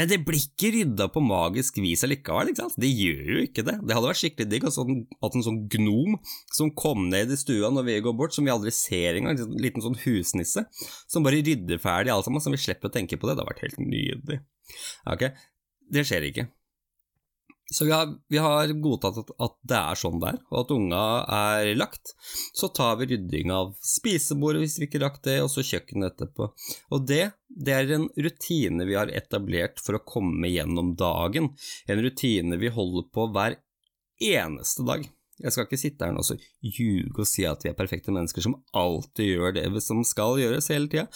Men 0.00 0.08
det 0.08 0.22
blir 0.24 0.40
ikke 0.40 0.70
rydda 0.72 1.10
på 1.12 1.20
magisk 1.20 1.76
vis 1.84 2.06
allikevel, 2.06 2.48
ikke 2.50 2.62
sant? 2.62 2.76
Det 2.80 2.88
gjør 2.88 3.34
jo 3.34 3.40
ikke 3.44 3.64
det. 3.66 3.74
Det 3.84 3.96
hadde 3.96 4.08
vært 4.08 4.20
skikkelig 4.22 4.48
digg 4.48 4.64
altså, 4.70 4.86
at 5.20 5.34
en 5.36 5.44
sånn 5.44 5.58
gnom 5.74 6.14
som 6.56 6.70
kom 6.72 7.10
ned 7.12 7.34
i 7.34 7.36
stua 7.36 7.68
når 7.74 7.84
vi 7.90 7.98
går 8.06 8.16
bort, 8.16 8.32
som 8.32 8.48
vi 8.48 8.54
aldri 8.54 8.72
ser 8.72 9.18
engang, 9.18 9.36
en 9.36 9.60
liten 9.60 9.84
sånn 9.84 9.98
husnisse, 10.06 10.64
som 11.04 11.26
bare 11.26 11.42
rydder 11.44 11.82
ferdig 11.82 12.14
alt 12.14 12.24
sammen, 12.24 12.40
så 12.40 12.54
vi 12.54 12.62
slipper 12.62 12.88
å 12.88 12.96
tenke 12.96 13.20
på 13.20 13.28
det. 13.28 13.36
Det 13.36 13.44
hadde 13.44 13.52
vært 13.52 13.66
helt 13.66 13.84
nydelig. 13.84 14.40
Ok, 15.12 15.28
det 15.92 16.06
skjer 16.08 16.30
ikke. 16.30 16.46
Så 17.70 17.84
vi 17.84 17.92
har, 17.94 18.08
vi 18.32 18.38
har, 18.42 18.72
godtatt 18.82 19.20
at, 19.20 19.28
at, 19.38 19.52
det 19.70 19.78
er 19.78 19.98
sånn 19.98 20.18
det 20.22 20.32
er, 20.32 20.38
og 20.50 20.56
at 20.64 20.72
unga 20.74 21.02
er 21.36 21.68
lagt. 21.76 22.16
Så 22.56 22.72
tar 22.74 22.96
vi 22.98 23.12
rydding 23.12 23.52
av 23.54 23.76
spisebordet 23.84 24.64
hvis 24.64 24.80
vi 24.80 24.88
ikke 24.88 25.02
rakk 25.04 25.20
det, 25.28 25.36
og 25.44 25.52
så 25.52 25.62
kjøkkenet 25.62 26.16
etterpå. 26.16 26.48
Og 26.90 27.04
det, 27.06 27.28
det 27.50 27.74
er 27.74 27.94
en 27.96 28.08
rutine 28.14 28.86
vi 28.86 28.96
har 28.98 29.10
etablert 29.10 29.82
for 29.82 29.98
å 29.98 30.04
komme 30.06 30.50
gjennom 30.50 30.94
dagen. 30.98 31.50
En 31.90 32.02
rutine 32.02 32.60
vi 32.60 32.70
holder 32.72 33.08
på 33.12 33.26
hver 33.34 33.58
eneste 34.20 34.86
dag. 34.86 35.08
Jeg 35.40 35.54
skal 35.54 35.64
ikke 35.64 35.80
sitte 35.80 36.04
her 36.04 36.12
nå 36.12 36.20
og 36.20 36.42
ljuge 36.60 37.22
og 37.22 37.28
si 37.28 37.46
at 37.48 37.62
vi 37.64 37.70
er 37.70 37.76
perfekte 37.78 38.12
mennesker 38.12 38.44
som 38.44 38.58
alltid 38.76 39.30
gjør 39.30 39.54
det 39.56 39.64
som 39.80 40.02
skal 40.04 40.36
gjøres 40.36 40.68
hele 40.72 40.90
tida. 40.92 41.06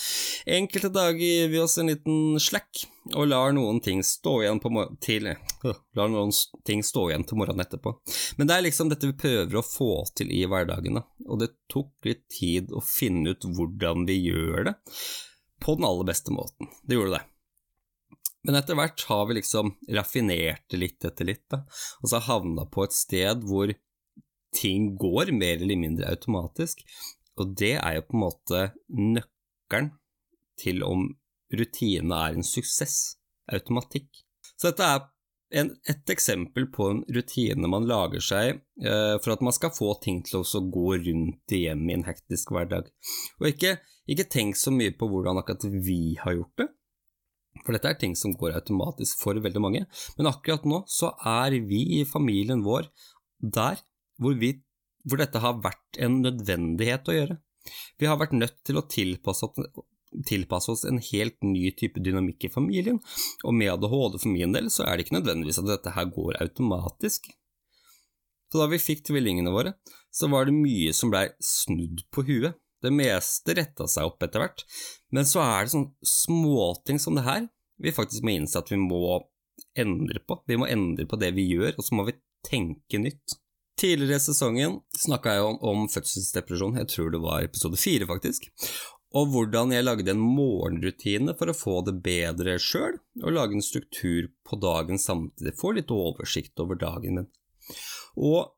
Enkelte 0.48 0.88
dager 0.94 1.20
gir 1.20 1.50
vi 1.52 1.60
oss 1.60 1.76
en 1.80 1.92
liten 1.92 2.40
slack 2.40 2.86
og 3.12 3.28
lar 3.28 3.52
noen 3.52 3.82
ting 3.84 4.00
stå 4.06 4.38
igjen, 4.40 4.62
til, 5.04 5.28
øh, 5.28 6.24
ting 6.64 6.80
stå 6.88 7.04
igjen 7.10 7.26
til 7.28 7.36
morgenen 7.36 7.66
etterpå. 7.66 7.92
Men 8.38 8.48
det 8.48 8.56
er 8.56 8.64
liksom 8.64 8.88
dette 8.88 9.10
vi 9.10 9.18
prøver 9.26 9.60
å 9.60 9.66
få 9.66 9.92
til 10.16 10.32
i 10.32 10.40
hverdagene, 10.48 11.04
og 11.28 11.44
det 11.44 11.52
tok 11.68 12.08
litt 12.08 12.24
tid 12.32 12.72
å 12.72 12.80
finne 12.80 13.36
ut 13.36 13.44
hvordan 13.44 14.08
vi 14.08 14.22
gjør 14.30 14.70
det 14.70 14.76
på 15.62 15.76
den 15.78 15.86
aller 15.88 16.08
beste 16.08 16.34
måten. 16.34 16.70
Det 16.82 16.98
gjorde 16.98 17.18
det. 17.18 17.24
Men 18.44 18.58
etter 18.58 18.76
hvert 18.76 19.04
har 19.08 19.24
vi 19.28 19.38
liksom 19.38 19.72
raffinert 19.96 20.64
det 20.70 20.80
litt 20.80 21.04
etter 21.08 21.28
litt, 21.28 21.44
da, 21.52 21.62
og 22.02 22.10
så 22.12 22.20
havna 22.26 22.66
på 22.68 22.84
et 22.84 22.96
sted 22.96 23.44
hvor 23.48 23.72
ting 24.54 24.92
går 25.00 25.32
mer 25.34 25.56
eller 25.62 25.80
mindre 25.80 26.10
automatisk, 26.12 26.84
og 27.40 27.54
det 27.58 27.74
er 27.80 27.96
jo 27.96 28.06
på 28.06 28.18
en 28.18 28.24
måte 28.26 28.60
nøkkelen 28.92 29.94
til 30.60 30.84
om 30.86 31.08
rutine 31.54 32.20
er 32.26 32.36
en 32.36 32.46
suksess, 32.46 33.16
automatikk. 33.50 34.10
Så 34.54 34.70
dette 34.70 34.86
er 34.86 35.08
en, 35.54 35.70
et 35.88 36.10
eksempel 36.10 36.66
på 36.74 36.88
en 36.90 37.00
rutine 37.14 37.70
man 37.70 37.86
lager 37.88 38.22
seg 38.24 38.60
eh, 38.82 39.16
for 39.22 39.34
at 39.34 39.42
man 39.44 39.54
skal 39.54 39.72
få 39.74 39.92
ting 40.02 40.22
til 40.26 40.42
å 40.42 40.62
gå 40.74 40.96
rundt 41.06 41.54
i 41.54 41.64
hjemmet 41.64 41.92
i 41.92 41.98
en 41.98 42.06
hektisk 42.08 42.54
hverdag. 42.54 42.90
Og 43.40 43.50
ikke, 43.52 43.76
ikke 44.10 44.28
tenk 44.30 44.58
så 44.60 44.74
mye 44.74 44.94
på 44.98 45.08
hvordan 45.10 45.40
akkurat 45.40 45.66
vi 45.86 46.16
har 46.20 46.36
gjort 46.38 46.64
det, 46.64 46.68
for 47.62 47.76
dette 47.76 47.92
er 47.92 47.98
ting 48.00 48.16
som 48.18 48.34
går 48.36 48.56
automatisk 48.58 49.20
for 49.22 49.38
veldig 49.40 49.62
mange, 49.62 49.84
men 50.18 50.30
akkurat 50.30 50.66
nå 50.68 50.82
så 50.90 51.12
er 51.30 51.54
vi 51.68 51.84
i 52.00 52.04
familien 52.08 52.64
vår 52.66 52.90
der 53.38 53.78
hvor, 54.20 54.34
vi, 54.38 54.56
hvor 55.06 55.20
dette 55.22 55.42
har 55.42 55.60
vært 55.62 56.02
en 56.02 56.20
nødvendighet 56.24 57.10
å 57.10 57.18
gjøre. 57.18 57.38
Vi 58.00 58.08
har 58.10 58.18
vært 58.20 58.34
nødt 58.36 58.58
til 58.66 58.78
å 58.80 58.86
tilpasse, 58.90 59.48
tilpasse 60.28 60.72
oss 60.72 60.84
en 60.88 61.00
helt 61.02 61.36
ny 61.44 61.70
type 61.76 62.02
dynamikk 62.02 62.46
i 62.48 62.52
familien, 62.52 63.00
og 63.42 63.56
med 63.56 63.72
ADHD 63.74 64.18
for 64.20 64.30
min 64.32 64.54
del 64.54 64.70
så 64.72 64.86
er 64.86 64.96
det 64.96 65.06
ikke 65.06 65.18
nødvendigvis 65.18 65.60
at 65.62 65.70
dette 65.70 65.94
her 65.96 66.10
går 66.14 66.40
automatisk. 66.44 67.30
Så 68.52 68.60
da 68.60 68.68
vi 68.70 68.78
fikk 68.78 69.02
tvillingene 69.08 69.50
våre, 69.50 69.74
så 70.14 70.28
var 70.30 70.46
det 70.46 70.54
mye 70.54 70.92
som 70.94 71.10
blei 71.10 71.26
snudd 71.42 72.04
på 72.14 72.22
huet. 72.28 72.60
Det 72.84 72.92
meste 72.92 73.54
retta 73.56 73.86
seg 73.88 74.06
opp 74.10 74.22
etter 74.22 74.42
hvert, 74.42 74.62
men 75.14 75.26
så 75.26 75.40
er 75.40 75.64
det 75.64 75.72
sånne 75.72 76.08
småting 76.08 76.98
som 77.00 77.16
det 77.16 77.24
her 77.24 77.46
vi 77.80 77.92
faktisk 77.94 78.26
må 78.26 78.34
innse 78.36 78.60
at 78.60 78.70
vi 78.70 78.78
må 78.78 79.18
endre 79.78 80.20
på. 80.22 80.38
Vi 80.46 80.58
må 80.60 80.68
endre 80.70 81.06
på 81.08 81.18
det 81.18 81.32
vi 81.34 81.48
gjør, 81.48 81.74
og 81.78 81.86
så 81.86 81.96
må 81.98 82.06
vi 82.08 82.18
tenke 82.46 83.00
nytt. 83.00 83.38
Tidligere 83.80 84.20
i 84.20 84.22
sesongen 84.22 84.76
snakka 84.94 85.34
jeg 85.34 85.46
om, 85.48 85.56
om, 85.66 85.86
fødselsdepresjon, 85.90 86.76
jeg 86.78 86.90
tror 86.92 87.10
det 87.10 87.20
var 87.24 87.42
episode 87.42 87.78
fire, 87.80 88.06
faktisk, 88.06 88.46
og 89.14 89.30
hvordan 89.30 89.70
jeg 89.74 89.86
lagde 89.86 90.10
en 90.10 90.22
morgenrutine 90.22 91.36
for 91.38 91.50
å 91.50 91.56
få 91.56 91.78
det 91.86 91.94
bedre 92.02 92.56
sjøl, 92.62 92.98
og 93.22 93.36
lage 93.36 93.54
en 93.54 93.64
struktur 93.64 94.26
på 94.46 94.58
dagen 94.62 94.98
samtidig, 94.98 95.54
få 95.60 95.74
litt 95.76 95.92
oversikt 95.94 96.58
over 96.62 96.80
dagen 96.80 97.20
min. 97.20 97.28
Og 98.18 98.50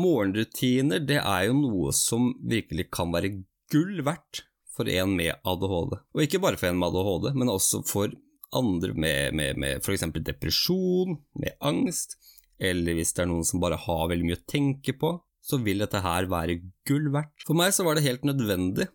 morgenrutiner, 0.00 1.04
det 1.04 1.20
er 1.20 1.48
jo 1.48 1.58
noe 1.60 1.92
som 1.96 2.32
virkelig 2.48 2.88
kan 2.94 3.12
være 3.12 3.34
gull 3.72 4.00
verdt 4.06 4.46
for 4.76 4.88
en 4.92 5.12
med 5.16 5.36
ADHD. 5.44 6.00
Og 6.16 6.24
ikke 6.24 6.40
bare 6.40 6.60
for 6.60 6.70
en 6.70 6.80
med 6.80 6.90
ADHD, 6.92 7.30
men 7.36 7.52
også 7.52 7.84
for 7.88 8.16
andre 8.56 8.96
med, 8.96 9.36
med, 9.36 9.60
med 9.60 9.84
f.eks. 9.84 10.08
depresjon, 10.24 11.18
med 11.36 11.56
angst, 11.60 12.16
eller 12.56 12.96
hvis 12.96 13.12
det 13.12 13.26
er 13.26 13.28
noen 13.28 13.44
som 13.44 13.60
bare 13.60 13.76
har 13.80 14.06
veldig 14.08 14.28
mye 14.28 14.40
å 14.40 14.48
tenke 14.48 14.96
på, 14.96 15.18
så 15.44 15.60
vil 15.62 15.84
dette 15.84 16.00
her 16.02 16.28
være 16.30 16.62
gull 16.88 17.10
verdt. 17.12 17.44
For 17.44 17.58
meg 17.58 17.74
så 17.76 17.84
var 17.84 17.98
det 17.98 18.06
helt 18.06 18.24
nødvendig 18.26 18.88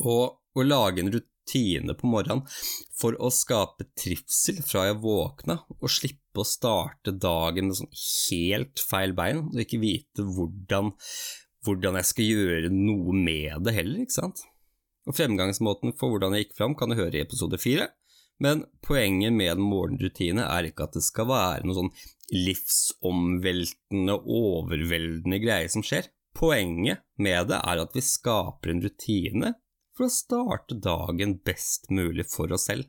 å, 0.00 0.16
å 0.34 0.66
lage 0.66 1.02
en 1.02 1.12
rutine 1.14 1.96
på 1.98 2.08
morgenen 2.10 2.44
for 2.96 3.16
å 3.20 3.30
skape 3.34 3.88
trivsel 4.00 4.62
fra 4.64 4.86
jeg 4.88 5.00
våkna, 5.02 5.58
og 5.76 5.92
slippe 5.92 6.42
å 6.42 6.48
starte 6.48 7.14
dagen 7.14 7.70
med 7.70 7.78
sånn 7.78 7.92
helt 7.94 8.82
feil 8.82 9.14
bein, 9.16 9.46
og 9.52 9.60
ikke 9.64 9.82
vite 9.82 10.24
hvordan, 10.24 10.94
hvordan 11.66 12.00
jeg 12.00 12.10
skal 12.10 12.30
gjøre 12.30 12.72
noe 12.74 13.16
med 13.18 13.66
det 13.66 13.76
heller, 13.76 14.06
ikke 14.06 14.20
sant. 14.20 14.46
Og 15.04 15.16
Fremgangsmåten 15.18 15.92
for 15.98 16.14
hvordan 16.14 16.34
jeg 16.34 16.46
gikk 16.46 16.56
fram 16.58 16.78
kan 16.78 16.90
du 16.90 16.96
høre 16.96 17.18
i 17.18 17.24
episode 17.24 17.60
fire, 17.60 17.90
men 18.42 18.64
poenget 18.82 19.32
med 19.32 19.52
en 19.52 19.62
morgenrutine 19.62 20.42
er 20.48 20.68
ikke 20.68 20.88
at 20.88 20.96
det 20.96 21.04
skal 21.06 21.28
være 21.30 21.66
noe 21.66 21.76
sånn 21.76 21.92
livsomveltende, 22.34 24.16
overveldende 24.16 25.38
greie 25.42 25.68
som 25.70 25.84
skjer. 25.86 26.08
Poenget 26.34 27.04
med 27.20 27.52
det 27.52 27.60
er 27.60 27.82
at 27.84 27.94
vi 27.94 28.02
skaper 28.02 28.72
en 28.72 28.82
rutine 28.82 29.52
for 29.94 30.08
å 30.08 30.12
starte 30.12 30.76
dagen 30.82 31.38
best 31.46 31.90
mulig 31.90 32.26
for 32.30 32.52
oss 32.54 32.68
selv. 32.70 32.88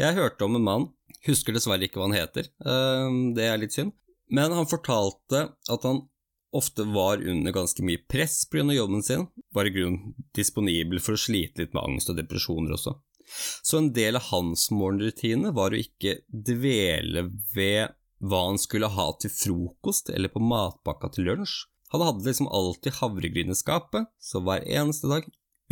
Jeg 0.00 0.16
hørte 0.16 0.46
om 0.46 0.56
en 0.56 0.66
mann, 0.66 0.86
husker 1.26 1.54
dessverre 1.54 1.86
ikke 1.86 2.00
hva 2.00 2.08
han 2.08 2.16
heter, 2.16 2.48
ehm, 2.64 3.34
det 3.36 3.46
er 3.46 3.60
litt 3.60 3.76
synd, 3.76 3.92
men 4.32 4.54
han 4.56 4.68
fortalte 4.68 5.50
at 5.52 5.86
han 5.86 6.06
ofte 6.52 6.84
var 6.84 7.22
under 7.28 7.52
ganske 7.52 7.84
mye 7.84 8.00
press 8.08 8.44
pga. 8.50 8.72
jobben 8.72 9.02
sin, 9.02 9.26
var 9.54 9.66
i 9.66 9.70
grunnen 9.70 10.14
disponibel 10.34 11.00
for 11.00 11.16
å 11.16 11.20
slite 11.20 11.62
litt 11.62 11.74
med 11.74 11.84
angst 11.84 12.10
og 12.10 12.16
depresjoner 12.16 12.76
også. 12.76 12.94
Så 13.62 13.78
en 13.78 13.92
del 13.92 14.16
av 14.16 14.28
hans 14.32 14.70
morgenrutine 14.70 15.52
var 15.56 15.72
å 15.72 15.80
ikke 15.80 16.20
dvele 16.28 17.30
ved 17.54 17.94
hva 18.22 18.46
han 18.46 18.58
skulle 18.60 18.90
ha 18.92 19.06
til 19.20 19.30
frokost 19.30 20.10
eller 20.10 20.28
på 20.32 20.42
matpakka 20.42 21.12
til 21.14 21.30
lunsj. 21.30 21.66
Han 21.92 22.04
hadde 22.04 22.24
liksom 22.24 22.48
alltid 22.48 22.98
havregryn 23.00 23.52
i 23.52 23.56
skapet, 23.56 24.08
så 24.20 24.40
hver 24.40 24.64
eneste 24.64 25.10
dag, 25.10 25.26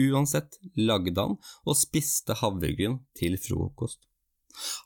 uansett, 0.09 0.59
lagde 0.77 1.17
han 1.21 1.37
og 1.39 1.79
spiste 1.79 2.37
havregryn 2.41 2.99
til 3.19 3.37
frokost. 3.41 4.03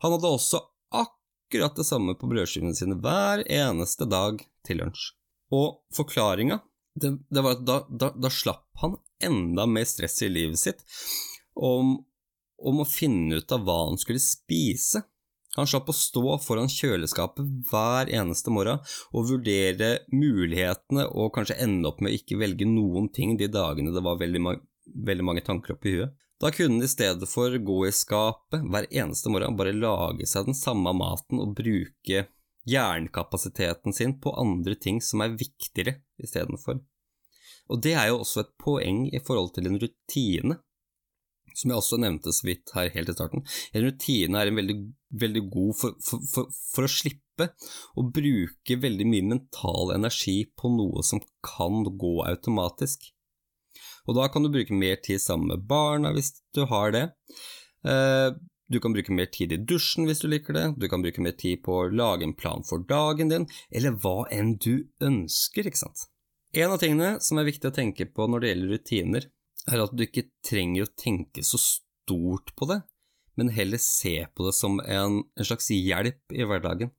Han 0.04 0.14
hadde 0.16 0.32
også 0.36 0.60
akkurat 0.94 1.76
det 1.78 1.86
samme 1.88 2.16
på 2.18 2.28
brødskivene 2.30 2.76
sine 2.76 2.98
hver 3.02 3.44
eneste 3.48 4.08
dag 4.10 4.42
til 4.66 4.82
lunsj. 4.82 5.12
Og 5.54 5.80
forklaringa, 5.94 6.60
det, 7.00 7.16
det, 7.30 7.42
var 7.42 7.58
at 7.58 7.64
da, 7.66 7.78
da, 7.90 8.10
da 8.14 8.30
slapp 8.30 8.68
han 8.82 8.98
enda 9.22 9.66
mer 9.70 9.86
stress 9.88 10.20
i 10.22 10.30
livet 10.30 10.60
sitt 10.60 10.84
om, 11.54 11.96
om 12.62 12.82
å 12.82 12.86
finne 12.88 13.40
ut 13.40 13.54
av 13.54 13.64
hva 13.66 13.80
han 13.88 13.98
skulle 14.00 14.22
spise 14.22 15.02
han 15.54 15.68
slapp 15.70 15.90
å 15.90 15.94
stå 15.94 16.36
foran 16.42 16.70
kjøleskapet 16.70 17.50
hver 17.70 18.10
eneste 18.10 18.50
morgen 18.54 18.80
og 19.14 19.28
vurdere 19.28 19.90
mulighetene 20.10 21.06
og 21.12 21.30
kanskje 21.36 21.60
ende 21.62 21.90
opp 21.90 22.00
med 22.02 22.10
å 22.10 22.18
ikke 22.18 22.38
velge 22.40 22.66
noen 22.66 23.06
ting 23.14 23.36
de 23.38 23.46
dagene 23.50 23.94
det 23.94 24.02
var 24.02 24.18
veldig, 24.22 24.42
veldig 24.86 25.26
mange 25.26 25.44
tanker 25.46 25.76
oppi 25.76 25.96
huet. 25.98 26.14
Da 26.42 26.50
kunne 26.52 26.82
de 26.82 26.88
i 26.88 26.90
stedet 26.90 27.28
for 27.30 27.54
gå 27.68 27.76
i 27.86 27.92
skapet 27.94 28.64
hver 28.68 28.88
eneste 28.90 29.30
morgen 29.32 29.56
bare 29.56 29.72
lage 29.76 30.26
seg 30.28 30.48
den 30.48 30.58
samme 30.58 30.92
maten 30.96 31.40
og 31.40 31.54
bruke 31.56 32.26
jernkapasiteten 32.68 33.94
sin 33.94 34.16
på 34.20 34.32
andre 34.40 34.74
ting 34.74 35.00
som 35.04 35.22
er 35.24 35.36
viktigere 35.38 36.00
istedenfor. 36.20 36.82
Og 37.72 37.80
det 37.80 37.94
er 37.96 38.10
jo 38.10 38.20
også 38.20 38.42
et 38.42 38.52
poeng 38.60 39.06
i 39.08 39.22
forhold 39.24 39.54
til 39.56 39.70
en 39.70 39.80
rutine 39.80 40.58
som 41.54 41.70
jeg 41.70 41.78
også 41.78 41.98
nevnte 42.02 42.32
så 42.34 42.48
vidt 42.48 42.72
her 42.74 42.90
helt 42.94 43.10
i 43.10 43.14
starten, 43.14 43.44
en 43.72 43.84
rutine 43.86 44.40
er 44.40 44.50
en 44.50 44.58
veldig, 44.58 44.76
veldig 45.22 45.42
god 45.52 45.76
for, 45.78 45.98
for, 46.02 46.24
for, 46.32 46.48
for, 46.72 46.86
å 46.86 46.90
slippe 46.90 47.50
å 47.94 48.06
bruke 48.14 48.78
veldig 48.82 49.06
mye 49.06 49.28
mental 49.36 49.94
energi 49.94 50.40
på 50.58 50.72
noe 50.74 51.04
som 51.06 51.22
kan 51.46 51.84
gå 51.86 52.16
automatisk. 52.26 53.12
Og 54.08 54.18
da 54.18 54.28
kan 54.28 54.44
du 54.44 54.52
bruke 54.52 54.76
mer 54.76 54.98
tid 55.04 55.22
sammen 55.22 55.52
med 55.52 55.68
barna 55.68 56.12
hvis 56.14 56.34
du 56.56 56.64
har 56.70 56.92
det. 56.94 57.06
Eh, 57.88 58.34
du 58.68 58.80
kan 58.80 58.94
bruke 58.96 59.12
mer 59.12 59.28
tid 59.32 59.52
i 59.52 59.60
dusjen 59.60 60.08
hvis 60.08 60.22
du 60.24 60.28
liker 60.32 60.56
det, 60.56 60.64
du 60.80 60.88
kan 60.88 61.04
bruke 61.04 61.22
mer 61.24 61.36
tid 61.36 61.62
på 61.64 61.76
å 61.82 61.90
lage 61.92 62.24
en 62.24 62.36
plan 62.36 62.64
for 62.64 62.84
dagen 62.88 63.30
din, 63.32 63.46
eller 63.70 63.96
hva 64.00 64.24
enn 64.32 64.54
du 64.56 64.88
ønsker, 65.04 65.68
ikke 65.68 65.82
sant. 65.84 66.06
En 66.56 66.72
av 66.72 66.80
tingene 66.80 67.18
som 67.24 67.40
er 67.40 67.48
viktig 67.48 67.68
å 67.68 67.76
tenke 67.76 68.06
på 68.08 68.28
når 68.30 68.40
det 68.40 68.50
gjelder 68.52 68.74
rutiner, 68.74 69.28
er 69.68 69.84
at 69.84 69.94
du 69.96 70.04
ikke 70.04 70.28
trenger 70.44 70.86
å 70.86 70.92
tenke 71.00 71.44
så 71.44 71.60
stort 71.60 72.52
på 72.56 72.68
det, 72.70 72.80
men 73.36 73.52
heller 73.52 73.80
se 73.82 74.16
på 74.32 74.46
det 74.46 74.54
som 74.56 74.78
en, 74.80 75.22
en 75.24 75.48
slags 75.48 75.70
hjelp 75.74 76.32
i 76.32 76.46
hverdagen. 76.46 76.92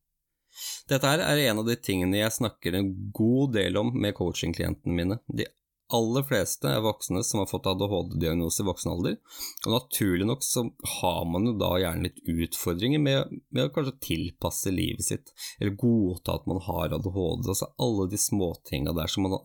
Dette 0.90 1.10
her 1.10 1.22
er 1.24 1.42
en 1.50 1.62
av 1.62 1.68
de 1.68 1.76
tingene 1.76 2.22
jeg 2.22 2.36
snakker 2.38 2.78
en 2.78 2.92
god 3.16 3.56
del 3.58 3.80
om 3.80 3.92
med 3.92 4.16
coaching-klientene 4.16 4.96
mine. 4.96 5.18
De 5.28 5.48
aller 5.94 6.24
fleste 6.26 6.70
er 6.70 6.84
voksne 6.84 7.22
som 7.26 7.42
har 7.42 7.50
fått 7.50 7.68
ADHD-diagnose 7.70 8.64
i 8.64 8.68
voksen 8.68 8.92
alder, 8.94 9.18
og 9.66 9.76
naturlig 9.76 10.28
nok 10.28 10.46
så 10.46 10.66
har 10.96 11.22
man 11.30 11.46
jo 11.50 11.54
da 11.62 11.76
gjerne 11.82 12.08
litt 12.08 12.22
utfordringer 12.26 13.04
med, 13.04 13.36
med 13.54 13.68
å 13.68 13.74
kanskje 13.76 13.98
tilpasse 14.08 14.74
livet 14.74 15.06
sitt, 15.06 15.34
eller 15.60 15.78
godta 15.80 16.40
at 16.40 16.50
man 16.50 16.64
har 16.66 16.98
ADHD, 16.98 17.52
altså 17.52 17.70
alle 17.82 18.10
de 18.12 18.22
småtinga 18.22 18.96
der 18.98 19.12
som 19.12 19.28
man 19.28 19.38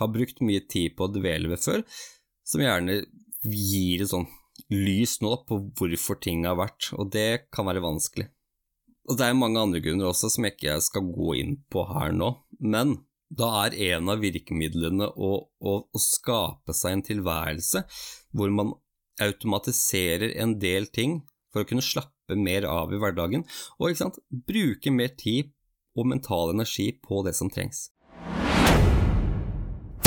har 0.00 0.12
brukt 0.12 0.42
mye 0.44 0.64
tid 0.70 0.96
på 0.96 1.06
å 1.06 1.14
dvele 1.14 1.52
ved 1.52 1.62
før, 1.62 1.84
som 2.46 2.62
gjerne 2.64 3.02
gir 3.46 4.02
et 4.02 4.10
sånn 4.10 4.28
lys 4.70 5.18
nå 5.22 5.32
på 5.48 5.62
hvorfor 5.78 6.18
ting 6.20 6.44
har 6.48 6.58
vært, 6.60 6.90
og 6.98 7.12
det 7.14 7.46
kan 7.54 7.68
være 7.68 7.84
vanskelig. 7.84 8.28
Og 9.10 9.16
det 9.18 9.26
er 9.26 9.38
mange 9.38 9.58
andre 9.58 9.80
grunner 9.82 10.10
også 10.10 10.28
som 10.30 10.44
jeg 10.46 10.54
ikke 10.56 10.76
skal 10.84 11.06
gå 11.08 11.36
inn 11.40 11.56
på 11.72 11.86
her 11.88 12.12
nå, 12.14 12.34
men 12.60 12.98
da 13.30 13.50
er 13.64 13.76
en 13.94 14.10
av 14.10 14.22
virkemidlene 14.24 15.06
å, 15.14 15.30
å, 15.46 15.74
å, 15.86 16.02
skape 16.02 16.74
seg 16.74 16.96
en 16.96 17.04
tilværelse 17.06 17.84
hvor 18.34 18.50
man 18.54 18.74
automatiserer 19.22 20.34
en 20.42 20.56
del 20.58 20.88
ting 20.90 21.20
for 21.52 21.62
å 21.62 21.68
kunne 21.68 21.84
slappe 21.84 22.36
mer 22.38 22.66
av 22.66 22.92
i 22.94 22.98
hverdagen, 22.98 23.42
og 23.78 23.96
sant, 23.98 24.18
bruke 24.30 24.92
mer 24.94 25.14
tid 25.18 25.50
og 25.98 26.06
mental 26.10 26.54
energi 26.54 26.92
på 27.02 27.22
det 27.26 27.34
som 27.38 27.50
trengs. 27.50 27.88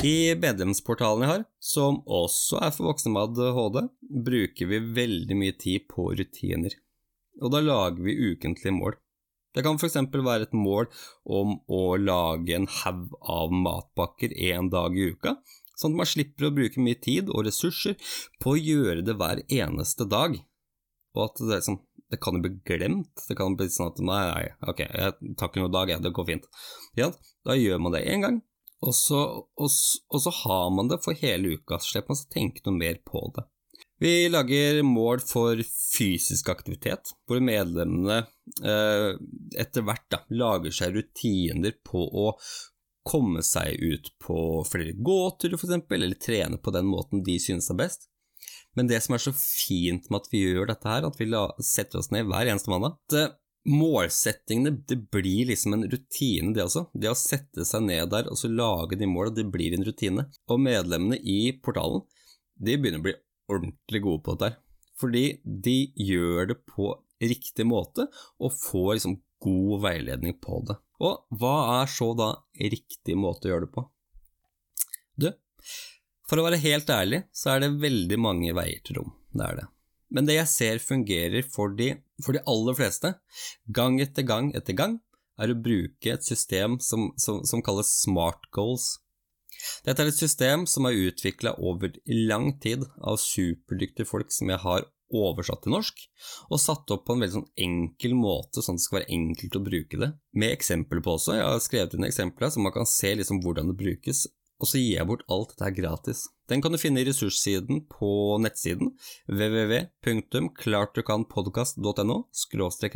I 0.03 0.35
medlemsportalen 0.35 1.23
jeg 1.23 1.31
har, 1.31 1.43
som 1.63 2.01
også 2.03 2.59
er 2.63 2.73
for 2.75 2.89
voksne 2.89 3.13
med 3.13 3.37
ADHD, 3.37 3.85
bruker 4.27 4.71
vi 4.71 4.81
veldig 4.97 5.37
mye 5.39 5.55
tid 5.59 5.87
på 5.91 6.09
rutiner, 6.11 6.75
og 7.39 7.53
da 7.55 7.63
lager 7.63 8.03
vi 8.03 8.17
ukentlige 8.33 8.75
mål. 8.75 8.97
Det 9.53 9.63
kan 9.65 9.77
f.eks. 9.77 9.99
være 10.13 10.47
et 10.47 10.55
mål 10.57 10.89
om 11.25 11.57
å 11.69 11.81
lage 12.01 12.55
en 12.57 12.69
haug 12.81 13.13
av 13.21 13.53
matpakker 13.53 14.33
én 14.33 14.71
dag 14.73 14.97
i 14.97 15.11
uka, 15.13 15.35
sånn 15.77 15.93
at 15.93 16.01
man 16.01 16.09
slipper 16.09 16.49
å 16.49 16.55
bruke 16.55 16.81
mye 16.81 16.99
tid 17.01 17.29
og 17.29 17.45
ressurser 17.47 17.97
på 18.41 18.53
å 18.53 18.59
gjøre 18.59 19.05
det 19.05 19.17
hver 19.19 19.43
eneste 19.45 20.07
dag, 20.09 20.39
og 21.13 21.25
at 21.27 21.43
det, 21.43 21.51
liksom, 21.53 21.79
det 22.09 22.19
kan 22.21 22.37
jo 22.37 22.45
bli 22.45 22.55
glemt. 22.65 23.25
Det 23.27 23.37
kan 23.37 23.57
bli 23.57 23.69
sånn 23.69 23.91
at 23.91 24.01
nei, 24.01 24.23
nei, 24.31 24.47
ok, 24.69 24.81
jeg 24.87 25.35
tar 25.37 25.51
ikke 25.51 25.61
noen 25.61 25.75
dag, 25.75 25.93
det 26.01 26.13
går 26.17 26.29
fint. 26.31 26.49
Ja, 26.97 27.11
da 27.45 27.57
gjør 27.57 27.81
man 27.85 27.93
det 27.93 28.05
én 28.09 28.25
gang, 28.25 28.41
og 28.83 28.95
så, 28.97 29.21
og, 29.55 29.69
og 29.69 30.19
så, 30.25 30.33
har 30.43 30.69
man 30.75 30.89
det 30.91 30.99
for 31.05 31.17
hele 31.21 31.55
uka, 31.59 31.79
så 31.79 31.93
slipper 31.93 32.13
man 32.13 32.23
å 32.23 32.33
tenke 32.33 32.65
noe 32.65 32.79
mer 32.79 32.99
på 33.05 33.27
det. 33.37 33.45
Vi 34.01 34.29
lager 34.29 34.81
mål 34.83 35.21
for 35.23 35.59
fysisk 35.93 36.49
aktivitet, 36.49 37.13
hvor 37.29 37.43
medlemmene 37.43 38.23
eh, 38.65 39.11
etter 39.61 39.85
hvert 39.85 40.07
da, 40.11 40.23
lager 40.33 40.73
seg 40.73 40.97
rutiner 40.97 41.77
på 41.85 42.01
å 42.01 42.31
komme 43.07 43.43
seg 43.45 43.77
ut 43.83 44.09
på 44.23 44.37
flere 44.67 44.95
gåturer, 44.97 45.59
f.eks., 45.59 45.85
eller 45.91 46.19
trene 46.19 46.57
på 46.57 46.73
den 46.73 46.89
måten 46.89 47.23
de 47.23 47.37
synes 47.39 47.69
er 47.71 47.79
best. 47.79 48.09
Men 48.73 48.89
det 48.89 49.03
som 49.05 49.15
er 49.15 49.21
så 49.21 49.35
fint 49.37 50.09
med 50.09 50.23
at 50.23 50.29
vi 50.33 50.41
gjør 50.41 50.71
dette 50.71 50.89
her, 50.89 51.05
at 51.05 51.19
vi 51.19 51.29
setter 51.63 52.01
oss 52.01 52.11
ned 52.11 52.27
hver 52.31 52.49
eneste 52.49 52.73
mandag 52.73 52.97
at 52.97 53.19
eh, 53.19 53.31
Målsettingene 53.63 54.73
det 54.89 54.97
blir 55.07 55.47
liksom 55.47 55.77
en 55.77 55.85
rutine, 55.87 56.51
det 56.51 56.65
også. 56.65 56.89
Det 56.99 57.07
å 57.07 57.15
sette 57.15 57.63
seg 57.63 57.85
ned 57.85 58.09
der 58.11 58.27
og 58.27 58.35
så 58.35 58.49
lage 58.51 58.97
de 58.99 59.07
målene, 59.07 59.37
det 59.37 59.45
blir 59.53 59.75
en 59.77 59.85
rutine. 59.87 60.25
Og 60.51 60.59
medlemmene 60.59 61.15
i 61.15 61.53
portalen 61.63 62.03
de 62.59 62.75
begynner 62.75 62.99
å 62.99 63.05
bli 63.05 63.13
ordentlig 63.51 64.03
gode 64.03 64.23
på 64.25 64.37
dette. 64.37 64.59
Fordi 64.99 65.25
de 65.43 65.77
gjør 65.97 66.51
det 66.53 66.59
på 66.69 66.91
riktig 67.23 67.65
måte 67.67 68.07
og 68.39 68.55
får 68.55 68.97
liksom 68.97 69.17
god 69.43 69.83
veiledning 69.83 70.37
på 70.39 70.61
det. 70.67 70.77
Og 71.03 71.39
hva 71.39 71.55
er 71.81 71.91
så 71.91 72.11
da 72.15 72.29
riktig 72.59 73.17
måte 73.19 73.49
å 73.49 73.53
gjøre 73.53 73.67
det 73.67 73.73
på? 73.75 73.85
Du, 75.19 75.29
for 76.29 76.39
å 76.39 76.45
være 76.47 76.61
helt 76.63 76.89
ærlig, 76.93 77.23
så 77.35 77.53
er 77.53 77.63
det 77.63 77.75
veldig 77.83 78.19
mange 78.21 78.53
veier 78.55 78.83
til 78.85 79.01
rom. 79.01 79.15
Det 79.33 79.47
er 79.47 79.59
det. 79.59 79.67
Men 80.13 80.29
det 80.29 80.37
jeg 80.37 80.51
ser 80.51 80.83
fungerer 80.83 81.45
for 81.49 81.73
de, 81.73 81.95
for 82.23 82.37
de 82.37 82.43
aller 82.49 82.77
fleste, 82.77 83.15
gang 83.73 83.97
etter 84.03 84.25
gang 84.29 84.51
etter 84.55 84.77
gang, 84.77 84.99
er 85.41 85.49
å 85.49 85.57
bruke 85.57 86.13
et 86.13 86.25
system 86.25 86.77
som, 86.83 87.09
som, 87.17 87.41
som 87.49 87.63
kalles 87.65 87.89
smart 88.03 88.45
goals. 88.53 88.99
Dette 89.85 90.03
er 90.03 90.11
et 90.11 90.19
system 90.19 90.67
som 90.69 90.89
er 90.89 90.99
utvikla 91.09 91.55
over 91.59 91.95
lang 92.07 92.53
tid 92.63 92.85
av 93.01 93.21
superdyktige 93.21 94.09
folk 94.09 94.33
som 94.33 94.51
jeg 94.53 94.61
har 94.63 94.87
oversatt 95.13 95.61
til 95.63 95.73
norsk, 95.75 95.95
og 96.49 96.61
satt 96.61 96.91
opp 96.93 97.03
på 97.07 97.13
en 97.13 97.21
veldig 97.23 97.37
sånn 97.37 97.53
enkel 97.65 98.13
måte, 98.17 98.59
sånn 98.63 98.77
at 98.77 98.81
det 98.81 98.87
skal 98.87 98.99
være 98.99 99.15
enkelt 99.17 99.59
å 99.59 99.67
bruke 99.67 99.95
det, 100.01 100.09
med 100.33 100.55
eksempler 100.55 100.99
på 101.05 101.09
også. 101.17 101.31
Jeg 101.37 101.47
har 101.47 101.59
skrevet 101.63 101.93
inn 101.97 102.07
eksempler 102.07 102.47
så 102.49 102.57
man 102.63 102.75
kan 102.75 102.87
se 102.89 103.09
liksom 103.19 103.37
hvordan 103.43 103.67
det 103.71 103.77
brukes, 103.79 104.19
og 104.61 104.65
så 104.69 104.75
gir 104.79 104.95
jeg 104.97 105.09
bort 105.09 105.27
alt 105.33 105.49
dette 105.53 105.77
gratis. 105.79 106.19
Den 106.49 106.61
kan 106.63 106.71
du 106.73 106.79
finne 106.81 106.99
i 107.01 107.07
ressurssiden 107.07 107.75
på 107.91 108.09
nettsiden 108.43 108.87
www.klartdukanpodkast.no– 109.31 112.17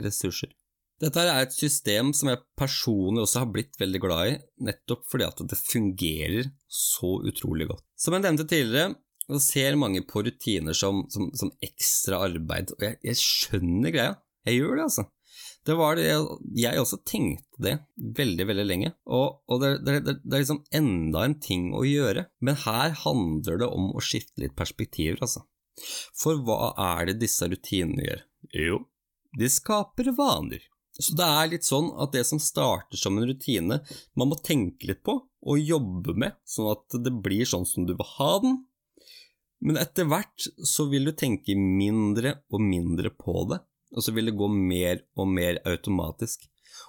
ressurser. 0.08 0.50
Dette 0.98 1.22
er 1.22 1.44
et 1.44 1.54
system 1.54 2.10
som 2.18 2.32
jeg 2.32 2.42
personlig 2.58 3.22
også 3.22 3.44
har 3.44 3.52
blitt 3.54 3.76
veldig 3.78 4.00
glad 4.02 4.30
i, 4.32 4.38
nettopp 4.66 5.04
fordi 5.12 5.28
at 5.28 5.44
det 5.52 5.60
fungerer 5.60 6.48
så 6.66 7.20
utrolig 7.30 7.68
godt. 7.70 7.84
Som 8.02 8.18
jeg 8.18 8.26
nevnte 8.26 8.48
tidligere, 8.50 8.96
så 9.28 9.42
ser 9.44 9.78
mange 9.78 10.02
på 10.08 10.24
rutiner 10.26 10.74
som, 10.78 11.04
som, 11.14 11.30
som 11.38 11.52
ekstra 11.64 12.24
arbeid, 12.30 12.74
og 12.78 12.86
jeg, 12.88 12.98
jeg, 13.06 13.20
skjønner 13.22 13.94
greia. 13.94 14.16
Jeg 14.48 14.62
gjør 14.62 14.74
det, 14.74 14.88
altså. 14.88 15.06
Det 15.68 15.76
var 15.76 16.00
det, 16.00 16.06
jeg 16.58 16.80
også 16.80 17.02
tenkte 17.06 17.62
det 17.62 17.74
veldig, 18.18 18.46
veldig 18.50 18.66
lenge, 18.66 18.94
og, 19.06 19.42
og 19.52 19.62
det, 19.62 19.74
det, 19.84 19.98
det, 20.06 20.16
det, 20.24 20.32
er 20.32 20.44
liksom 20.46 20.64
enda 20.80 21.26
en 21.28 21.36
ting 21.44 21.68
å 21.76 21.84
gjøre, 21.86 22.24
men 22.40 22.58
her 22.64 22.96
handler 23.04 23.60
det 23.62 23.68
om 23.68 23.92
å 23.92 24.02
skifte 24.02 24.46
litt 24.46 24.56
perspektiver, 24.58 25.20
altså. 25.22 25.44
For 26.18 26.40
hva 26.42 26.72
er 26.96 27.12
det 27.12 27.20
disse 27.22 27.46
rutinene 27.52 28.08
gjør? 28.08 28.24
Jo, 28.64 28.80
de 29.38 29.52
skaper 29.52 30.10
vaner. 30.18 30.64
Så 30.98 31.14
det 31.18 31.26
er 31.26 31.52
litt 31.52 31.68
sånn 31.68 31.92
at 32.02 32.14
det 32.16 32.24
som 32.26 32.42
starter 32.42 32.98
som 32.98 33.18
en 33.20 33.28
rutine, 33.30 33.80
man 34.18 34.32
må 34.32 34.38
tenke 34.42 34.90
litt 34.90 35.04
på 35.06 35.20
og 35.48 35.62
jobbe 35.62 36.16
med, 36.18 36.36
sånn 36.48 36.72
at 36.74 36.98
det 37.06 37.14
blir 37.24 37.46
sånn 37.48 37.68
som 37.70 37.86
du 37.88 37.94
vil 37.94 38.12
ha 38.18 38.32
den. 38.44 38.58
Men 39.64 39.80
etter 39.82 40.10
hvert 40.10 40.48
så 40.66 40.88
vil 40.92 41.08
du 41.08 41.14
tenke 41.18 41.56
mindre 41.58 42.40
og 42.54 42.62
mindre 42.62 43.14
på 43.14 43.46
det, 43.52 43.62
og 43.96 44.04
så 44.04 44.14
vil 44.14 44.30
det 44.30 44.38
gå 44.38 44.50
mer 44.52 45.02
og 45.18 45.32
mer 45.32 45.62
automatisk. 45.70 46.46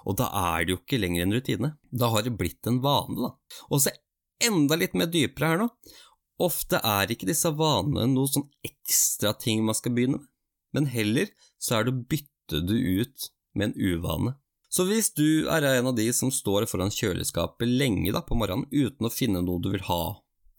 Og 0.09 0.18
da 0.21 0.29
er 0.55 0.64
det 0.64 0.75
jo 0.75 0.81
ikke 0.81 1.01
lenger 1.01 1.25
en 1.25 1.37
rutine, 1.37 1.73
da 1.90 2.11
har 2.12 2.27
det 2.27 2.37
blitt 2.40 2.68
en 2.68 2.81
vane, 2.85 3.16
da. 3.23 3.33
Og 3.71 3.85
så 3.85 3.94
enda 4.44 4.79
litt 4.79 4.97
mer 4.99 5.11
dypere 5.12 5.53
her 5.53 5.62
nå. 5.62 5.68
Ofte 6.44 6.79
er 6.87 7.11
ikke 7.11 7.27
disse 7.29 7.51
vanene 7.59 8.07
noe 8.12 8.31
sånn 8.31 8.47
ekstra 8.66 9.33
ting 9.35 9.64
man 9.66 9.77
skal 9.77 9.94
begynne 9.97 10.21
med, 10.21 10.29
men 10.77 10.87
heller 10.92 11.33
så 11.59 11.79
er 11.79 11.87
det 11.87 11.94
å 11.94 12.05
bytte 12.12 12.61
det 12.68 12.79
ut 12.79 13.31
med 13.59 13.73
en 13.73 13.92
uvane. 13.99 14.35
Så 14.68 14.85
hvis 14.88 15.11
du 15.16 15.49
er 15.49 15.64
en 15.64 15.90
av 15.90 15.97
de 15.97 16.07
som 16.12 16.31
står 16.33 16.68
foran 16.68 16.92
kjøleskapet 16.92 17.68
lenge 17.68 18.12
da, 18.12 18.23
på 18.25 18.37
morgenen 18.37 18.68
uten 18.71 19.09
å 19.09 19.12
finne 19.12 19.42
noe 19.44 19.62
du 19.64 19.71
vil 19.73 19.87
ha 19.88 20.03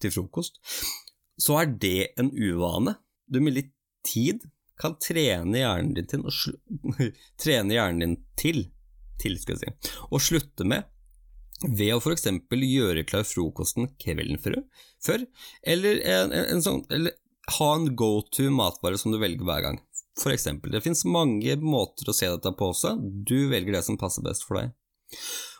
til 0.01 0.13
frokost, 0.15 0.57
så 1.39 1.59
er 1.61 1.75
det 1.81 2.11
en 2.19 2.31
uvane 2.33 2.97
du 3.29 3.39
med 3.43 3.55
litt 3.55 3.73
tid 4.07 4.43
kan 4.79 4.95
trene 5.03 5.59
hjernen 5.59 5.95
din 5.97 6.07
til, 6.09 6.23
trene 7.43 7.75
hjernen 7.75 8.01
din 8.03 8.17
til, 8.39 8.63
til 9.21 9.35
skal 9.41 9.57
jeg 9.57 9.75
si, 9.75 9.93
og 10.09 10.23
slutte 10.23 10.67
med 10.67 10.87
ved 11.67 11.91
å 11.91 11.99
f.eks. 11.99 12.25
gjøre 12.55 13.03
klar 13.03 13.25
frokosten 13.27 13.89
kvelden 13.99 14.39
før, 14.39 14.61
før 15.03 15.25
eller, 15.67 15.99
en, 15.99 16.31
en, 16.31 16.45
en 16.55 16.63
sånn, 16.63 16.85
eller 16.95 17.17
ha 17.57 17.69
en 17.75 17.89
go 17.99 18.21
to 18.31 18.47
matvare 18.53 18.99
som 19.01 19.11
du 19.11 19.19
velger 19.19 19.43
hver 19.47 19.65
gang. 19.65 19.79
For 20.19 20.33
eksempel, 20.33 20.73
det 20.73 20.83
finnes 20.83 21.05
mange 21.07 21.55
måter 21.63 22.09
å 22.09 22.15
se 22.15 22.27
dette 22.27 22.51
på 22.57 22.73
også, 22.73 22.95
du 22.99 23.47
velger 23.51 23.77
det 23.77 23.85
som 23.87 23.99
passer 23.99 24.25
best 24.25 24.45
for 24.47 24.59
deg. 24.59 24.73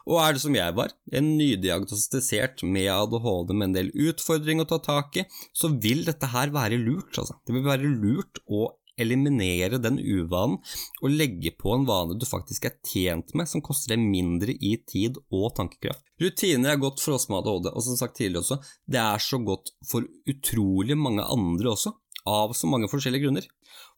Og 0.10 0.17
er 0.24 0.34
det 0.34 0.41
som 0.41 0.56
jeg 0.56 0.74
var, 0.78 0.93
en 1.13 1.30
nydiagnostisert 1.38 2.63
med 2.65 2.89
ADHD 2.93 3.54
med 3.54 3.69
en 3.69 3.78
del 3.78 3.91
utfordringer 4.10 4.65
å 4.65 4.72
ta 4.72 4.80
tak 4.84 5.19
i, 5.22 5.26
så 5.54 5.69
vil 5.84 6.06
dette 6.08 6.32
her 6.32 6.54
være 6.56 6.80
lurt, 6.82 7.13
altså. 7.13 7.38
Det 7.45 7.56
vil 7.56 7.67
være 7.67 7.91
lurt 7.91 8.41
å 8.50 8.72
eliminere 9.00 9.80
den 9.80 10.00
uvanen 10.00 10.58
og 11.00 11.13
legge 11.13 11.54
på 11.56 11.72
en 11.72 11.86
vane 11.88 12.17
du 12.19 12.26
faktisk 12.28 12.67
er 12.67 12.76
tjent 12.84 13.32
med, 13.38 13.48
som 13.48 13.63
koster 13.63 13.93
deg 13.93 14.04
mindre 14.04 14.56
i 14.56 14.76
tid 14.84 15.22
og 15.30 15.54
tankekraft. 15.60 16.04
Rutiner 16.19 16.74
er 16.74 16.82
godt 16.82 17.00
for 17.00 17.15
oss 17.15 17.30
med 17.32 17.39
ADHD, 17.39 17.72
og 17.72 17.86
som 17.86 18.00
sagt 18.00 18.17
tidligere 18.19 18.43
også, 18.43 18.60
det 18.91 19.00
er 19.04 19.24
så 19.24 19.39
godt 19.39 19.72
for 19.88 20.08
utrolig 20.28 20.98
mange 21.00 21.24
andre 21.24 21.76
også. 21.76 21.95
Av 22.27 22.53
så 22.58 22.69
mange 22.69 22.89
forskjellige 22.91 23.27
grunner. 23.27 23.47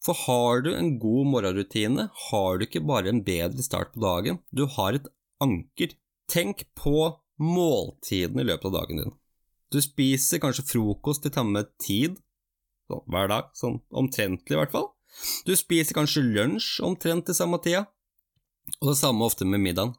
For 0.02 0.18
har 0.26 0.62
du 0.64 0.72
en 0.74 0.96
god 1.02 1.30
morgenrutine, 1.30 2.08
har 2.28 2.58
du 2.58 2.66
ikke 2.66 2.84
bare 2.86 3.10
en 3.10 3.22
bedre 3.26 3.62
start 3.64 3.94
på 3.94 4.02
dagen, 4.02 4.40
du 4.50 4.66
har 4.76 4.98
et 4.98 5.08
anker. 5.42 5.96
Tenk 6.30 6.66
på 6.78 7.12
måltidene 7.42 8.44
i 8.44 8.48
løpet 8.50 8.70
av 8.70 8.76
dagen 8.80 9.02
din. 9.02 9.14
Du 9.72 9.80
spiser 9.82 10.42
kanskje 10.42 10.66
frokost 10.68 11.24
til 11.24 11.32
samme 11.34 11.64
tid, 11.80 12.18
sånn, 12.90 13.04
hver 13.08 13.30
dag, 13.32 13.48
sånn 13.56 13.80
omtrentlig 13.88 14.56
i 14.56 14.60
hvert 14.60 14.74
fall. 14.74 14.90
Du 15.46 15.54
spiser 15.56 15.96
kanskje 15.96 16.24
lunsj 16.24 16.82
omtrent 16.84 17.26
til 17.28 17.36
samme 17.36 17.60
tida, 17.62 17.86
og 18.80 18.92
det 18.92 18.98
samme 19.00 19.26
ofte 19.26 19.48
med 19.48 19.62
middagen. 19.64 19.96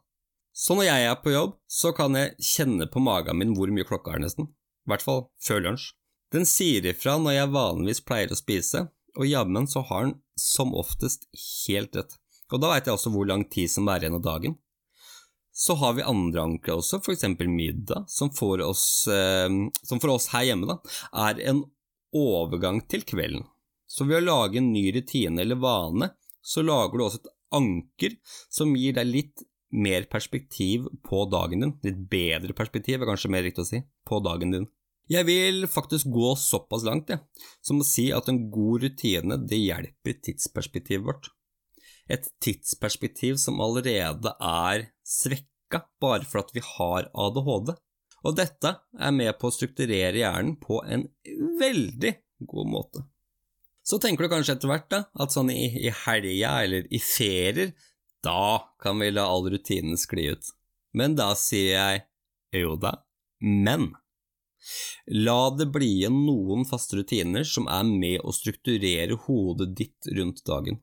Så 0.54 0.76
når 0.78 0.86
jeg 0.86 1.06
er 1.08 1.16
på 1.18 1.32
jobb, 1.34 1.56
så 1.66 1.90
kan 1.96 2.14
jeg 2.14 2.36
kjenne 2.38 2.86
på 2.90 3.02
magen 3.02 3.40
min 3.40 3.56
hvor 3.58 3.70
mye 3.74 3.86
klokka 3.86 4.14
er, 4.14 4.22
nesten. 4.22 4.52
I 4.86 4.92
hvert 4.92 5.02
fall 5.02 5.24
før 5.42 5.64
lunsj. 5.64 5.90
Den 6.32 6.46
sier 6.48 6.86
ifra 6.88 7.16
når 7.20 7.36
jeg 7.36 7.54
vanligvis 7.54 8.04
pleier 8.06 8.32
å 8.32 8.38
spise, 8.38 8.86
og 9.14 9.30
jammen 9.30 9.68
så 9.70 9.84
har 9.90 10.08
den 10.08 10.18
som 10.40 10.74
oftest 10.74 11.28
helt 11.66 11.94
rett. 11.96 12.16
Og 12.52 12.60
da 12.62 12.72
veit 12.72 12.88
jeg 12.88 12.96
også 12.96 13.12
hvor 13.14 13.28
lang 13.28 13.44
tid 13.50 13.70
som 13.70 13.88
er 13.88 14.02
igjen 14.02 14.18
av 14.18 14.24
dagen. 14.24 14.56
Så 15.54 15.76
har 15.78 15.94
vi 15.94 16.02
andre 16.02 16.42
ankre 16.42 16.80
også, 16.80 16.98
for 17.04 17.14
eksempel 17.14 17.46
middag, 17.50 18.08
som 18.10 18.32
for 18.34 18.58
oss, 18.64 19.06
eh, 19.06 19.48
som 19.86 20.02
for 20.02 20.16
oss 20.16 20.32
her 20.32 20.48
hjemme 20.48 20.66
da, 20.66 20.80
er 21.28 21.38
en 21.46 21.62
overgang 22.14 22.80
til 22.90 23.06
kvelden. 23.06 23.46
Så 23.86 24.06
ved 24.08 24.22
å 24.22 24.26
lage 24.26 24.58
en 24.58 24.72
ny 24.74 24.88
rutine 24.96 25.44
eller 25.44 25.60
vane, 25.62 26.10
så 26.42 26.64
lager 26.66 26.98
du 26.98 27.04
også 27.04 27.22
et 27.22 27.32
anker 27.54 28.16
som 28.50 28.74
gir 28.74 28.96
deg 28.96 29.06
litt 29.06 29.44
mer 29.74 30.06
perspektiv 30.10 30.88
på 31.06 31.24
dagen 31.30 31.62
din. 31.62 31.74
Litt 31.86 32.02
bedre 32.10 32.56
perspektiv, 32.56 33.02
er 33.02 33.10
kanskje 33.10 33.30
mer 33.30 33.46
riktig 33.46 33.62
å 33.62 33.68
si, 33.68 33.82
på 34.06 34.20
dagen 34.26 34.54
din. 34.54 34.66
Jeg 35.10 35.28
vil 35.28 35.66
faktisk 35.68 36.08
gå 36.12 36.32
såpass 36.40 36.84
langt, 36.86 37.10
jeg, 37.12 37.20
som 37.60 37.82
å 37.82 37.86
si 37.86 38.08
at 38.16 38.28
en 38.30 38.46
god 38.52 38.86
rutine, 38.86 39.36
det 39.44 39.60
hjelper 39.60 40.20
tidsperspektivet 40.24 41.04
vårt 41.04 41.28
et 42.10 42.26
tidsperspektiv 42.44 43.38
som 43.40 43.60
allerede 43.64 44.34
er 44.40 44.88
svekka 45.08 45.84
bare 46.02 46.26
for 46.28 46.44
at 46.44 46.52
vi 46.54 46.62
har 46.64 47.08
ADHD. 47.12 47.74
Og 48.24 48.36
dette 48.38 48.70
er 48.96 49.16
med 49.16 49.34
på 49.40 49.50
å 49.50 49.54
strukturere 49.54 50.22
hjernen 50.22 50.56
på 50.60 50.80
en 50.88 51.06
veldig 51.60 52.14
god 52.48 52.70
måte. 52.70 53.04
Så 53.84 53.98
tenker 54.00 54.24
du 54.24 54.32
kanskje 54.32 54.56
etter 54.56 54.70
hvert 54.70 54.88
da, 54.92 55.02
at 55.20 55.34
sånn 55.34 55.50
i, 55.52 55.66
i 55.84 55.92
helga 56.04 56.54
eller 56.64 56.86
i 56.88 57.00
ferier, 57.04 57.74
da 58.24 58.64
kan 58.80 58.96
vi 59.00 59.10
la 59.12 59.26
all 59.28 59.44
rutinen 59.52 60.00
skli 60.00 60.30
ut. 60.32 60.48
Men 60.96 61.18
da 61.18 61.34
sier 61.36 61.74
jeg 61.74 62.62
jo 62.64 62.78
da, 62.80 62.94
men 63.44 63.90
la 65.26 65.50
det 65.58 65.68
bli 65.74 65.90
igjen 66.00 66.24
noen 66.26 66.64
faste 66.68 66.98
rutiner 66.98 67.46
som 67.48 67.68
er 67.68 67.84
med 67.88 68.24
å 68.24 68.34
strukturere 68.34 69.18
hodet 69.26 69.72
ditt 69.78 70.10
rundt 70.16 70.44
dagen. 70.48 70.80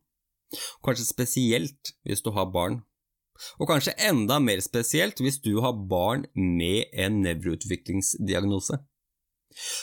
Kanskje 0.84 1.08
spesielt 1.08 1.94
hvis 2.08 2.24
du 2.26 2.32
har 2.36 2.52
barn. 2.54 2.82
Og 3.58 3.70
kanskje 3.72 3.96
enda 3.98 4.38
mer 4.44 4.62
spesielt 4.62 5.22
hvis 5.24 5.40
du 5.42 5.56
har 5.64 5.74
barn 5.90 6.28
med 6.36 6.92
en 6.94 7.22
nevroutviklingsdiagnose. 7.26 8.78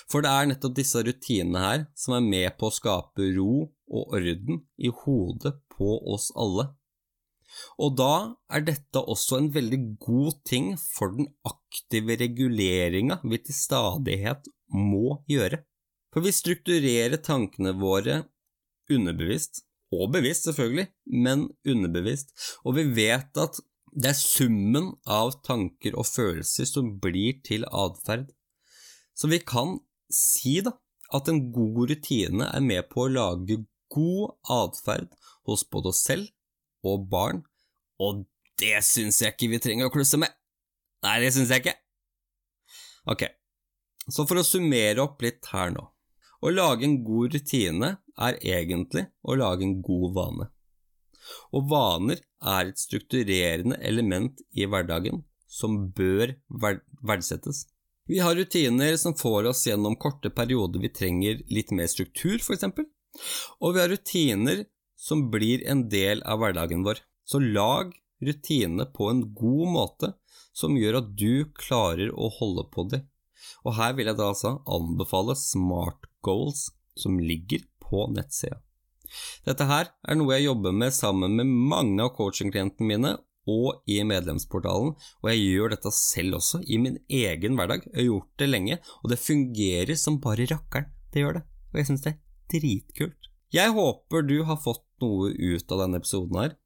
For 0.08 0.24
det 0.24 0.32
er 0.32 0.48
nettopp 0.48 0.76
disse 0.78 1.02
rutinene 1.04 1.64
her 1.64 1.86
som 1.98 2.16
er 2.16 2.24
med 2.24 2.56
på 2.60 2.68
å 2.68 2.74
skape 2.74 3.32
ro 3.36 3.66
og 3.66 4.14
orden 4.16 4.62
i 4.78 4.92
hodet 5.02 5.56
på 5.74 5.98
oss 6.14 6.30
alle. 6.36 6.70
Og 7.80 7.96
da 7.98 8.12
er 8.52 8.64
dette 8.66 9.00
også 9.00 9.40
en 9.40 9.50
veldig 9.54 9.80
god 10.02 10.40
ting 10.48 10.72
for 10.80 11.14
den 11.16 11.30
aktive 11.48 12.18
reguleringa 12.20 13.20
vi 13.24 13.40
til 13.44 13.56
stadighet 13.56 14.50
må 14.74 15.20
gjøre. 15.30 15.62
For 16.12 16.24
vi 16.24 16.34
strukturerer 16.34 17.20
tankene 17.24 17.74
våre 17.78 18.22
underbevisst, 18.92 19.64
og 19.92 20.12
bevisst 20.12 20.48
selvfølgelig, 20.48 20.88
men 21.24 21.48
underbevisst, 21.68 22.34
og 22.64 22.76
vi 22.76 22.84
vet 22.96 23.40
at 23.40 23.60
det 23.98 24.12
er 24.12 24.18
summen 24.20 24.90
av 25.08 25.32
tanker 25.46 25.96
og 25.98 26.06
følelser 26.08 26.68
som 26.68 26.90
blir 27.02 27.40
til 27.46 27.64
atferd. 27.72 28.28
Så 29.16 29.30
vi 29.32 29.40
kan 29.40 29.78
si 30.12 30.58
da 30.64 30.74
at 31.16 31.28
en 31.32 31.40
god 31.52 31.88
rutine 31.90 32.50
er 32.52 32.64
med 32.64 32.88
på 32.92 33.06
å 33.06 33.12
lage 33.12 33.62
god 33.92 34.36
atferd 34.52 35.08
hos 35.48 35.64
både 35.72 35.92
oss 35.92 36.04
selv 36.04 36.28
og 36.86 37.08
barn, 37.10 37.42
og 37.98 38.24
det 38.58 38.78
syns 38.86 39.20
jeg 39.22 39.34
ikke 39.34 39.50
vi 39.54 39.60
trenger 39.62 39.88
å 39.88 39.94
klusse 39.94 40.18
med. 40.20 40.32
Nei, 41.06 41.18
det 41.22 41.32
syns 41.34 41.52
jeg 41.52 41.62
ikke. 41.62 41.76
Ok, 43.08 43.24
så 44.10 44.26
for 44.28 44.40
å 44.40 44.46
summere 44.46 45.02
opp 45.04 45.22
litt 45.24 45.48
her 45.52 45.72
nå. 45.74 45.86
Å 46.38 46.52
lage 46.54 46.86
en 46.86 47.00
god 47.06 47.34
rutine 47.34 47.96
er 48.18 48.38
egentlig 48.42 49.08
å 49.26 49.34
lage 49.38 49.66
en 49.66 49.78
god 49.82 50.14
vane. 50.14 50.50
Og 51.54 51.66
vaner 51.70 52.20
er 52.38 52.70
et 52.70 52.80
strukturerende 52.80 53.78
element 53.84 54.40
i 54.54 54.68
hverdagen 54.68 55.24
som 55.48 55.88
bør 55.96 56.36
verdsettes. 57.08 57.66
Vi 58.08 58.20
har 58.24 58.36
rutiner 58.38 58.96
som 58.96 59.16
får 59.16 59.50
oss 59.50 59.66
gjennom 59.66 59.96
korte 60.00 60.30
perioder 60.32 60.80
vi 60.80 60.92
trenger 60.92 61.42
litt 61.52 61.74
mer 61.76 61.90
struktur, 61.90 62.38
eksempel. 62.38 62.86
Og 63.60 63.74
vi 63.74 63.82
har 63.82 63.92
rutiner 63.92 64.64
som 64.98 65.28
blir 65.30 65.62
en 65.70 65.86
del 65.92 66.22
av 66.26 66.42
hverdagen 66.42 66.84
vår. 66.86 67.00
Så 67.28 67.38
lag 67.38 67.94
rutinene 68.24 68.88
på 68.90 69.10
en 69.12 69.22
god 69.34 69.72
måte 69.74 70.12
som 70.56 70.76
gjør 70.76 71.00
at 71.02 71.12
du 71.18 71.46
klarer 71.58 72.10
å 72.10 72.30
holde 72.40 72.66
på 72.72 72.88
dem. 72.90 73.04
Og 73.62 73.76
her 73.78 73.94
vil 73.94 74.10
jeg 74.10 74.18
da 74.18 74.32
altså 74.32 74.56
anbefale 74.66 75.36
Smart 75.38 76.08
Goals, 76.26 76.68
som 76.98 77.20
ligger 77.22 77.62
på 77.84 78.08
nettsida. 78.10 78.58
Dette 79.46 79.64
her 79.68 79.88
er 80.04 80.18
noe 80.18 80.34
jeg 80.36 80.48
jobber 80.48 80.74
med 80.74 80.92
sammen 80.92 81.38
med 81.38 81.48
mange 81.48 82.02
av 82.04 82.12
coachingklientene 82.18 82.88
mine 82.90 83.14
og 83.48 83.86
i 83.88 84.02
medlemsportalen, 84.04 84.90
og 85.22 85.30
jeg 85.30 85.44
gjør 85.54 85.72
dette 85.72 85.92
selv 85.96 86.36
også, 86.36 86.60
i 86.68 86.76
min 86.82 86.98
egen 87.08 87.56
hverdag. 87.56 87.86
Jeg 87.86 88.02
har 88.02 88.08
gjort 88.10 88.42
det 88.42 88.48
lenge, 88.50 88.78
og 89.00 89.14
det 89.14 89.22
fungerer 89.22 89.96
som 89.96 90.18
bare 90.20 90.48
rakkeren. 90.50 90.90
Det 91.14 91.22
gjør 91.22 91.38
det, 91.38 91.44
og 91.72 91.80
jeg 91.80 91.88
synes 91.88 92.04
det 92.04 92.12
er 92.12 92.20
dritkult. 92.52 93.27
Jeg 93.54 93.72
håper 93.72 94.26
du 94.28 94.42
har 94.44 94.60
fått 94.60 94.84
noe 95.00 95.30
ut 95.32 95.72
av 95.72 95.84
denne 95.84 96.02
episoden 96.02 96.36
her, 96.36 96.56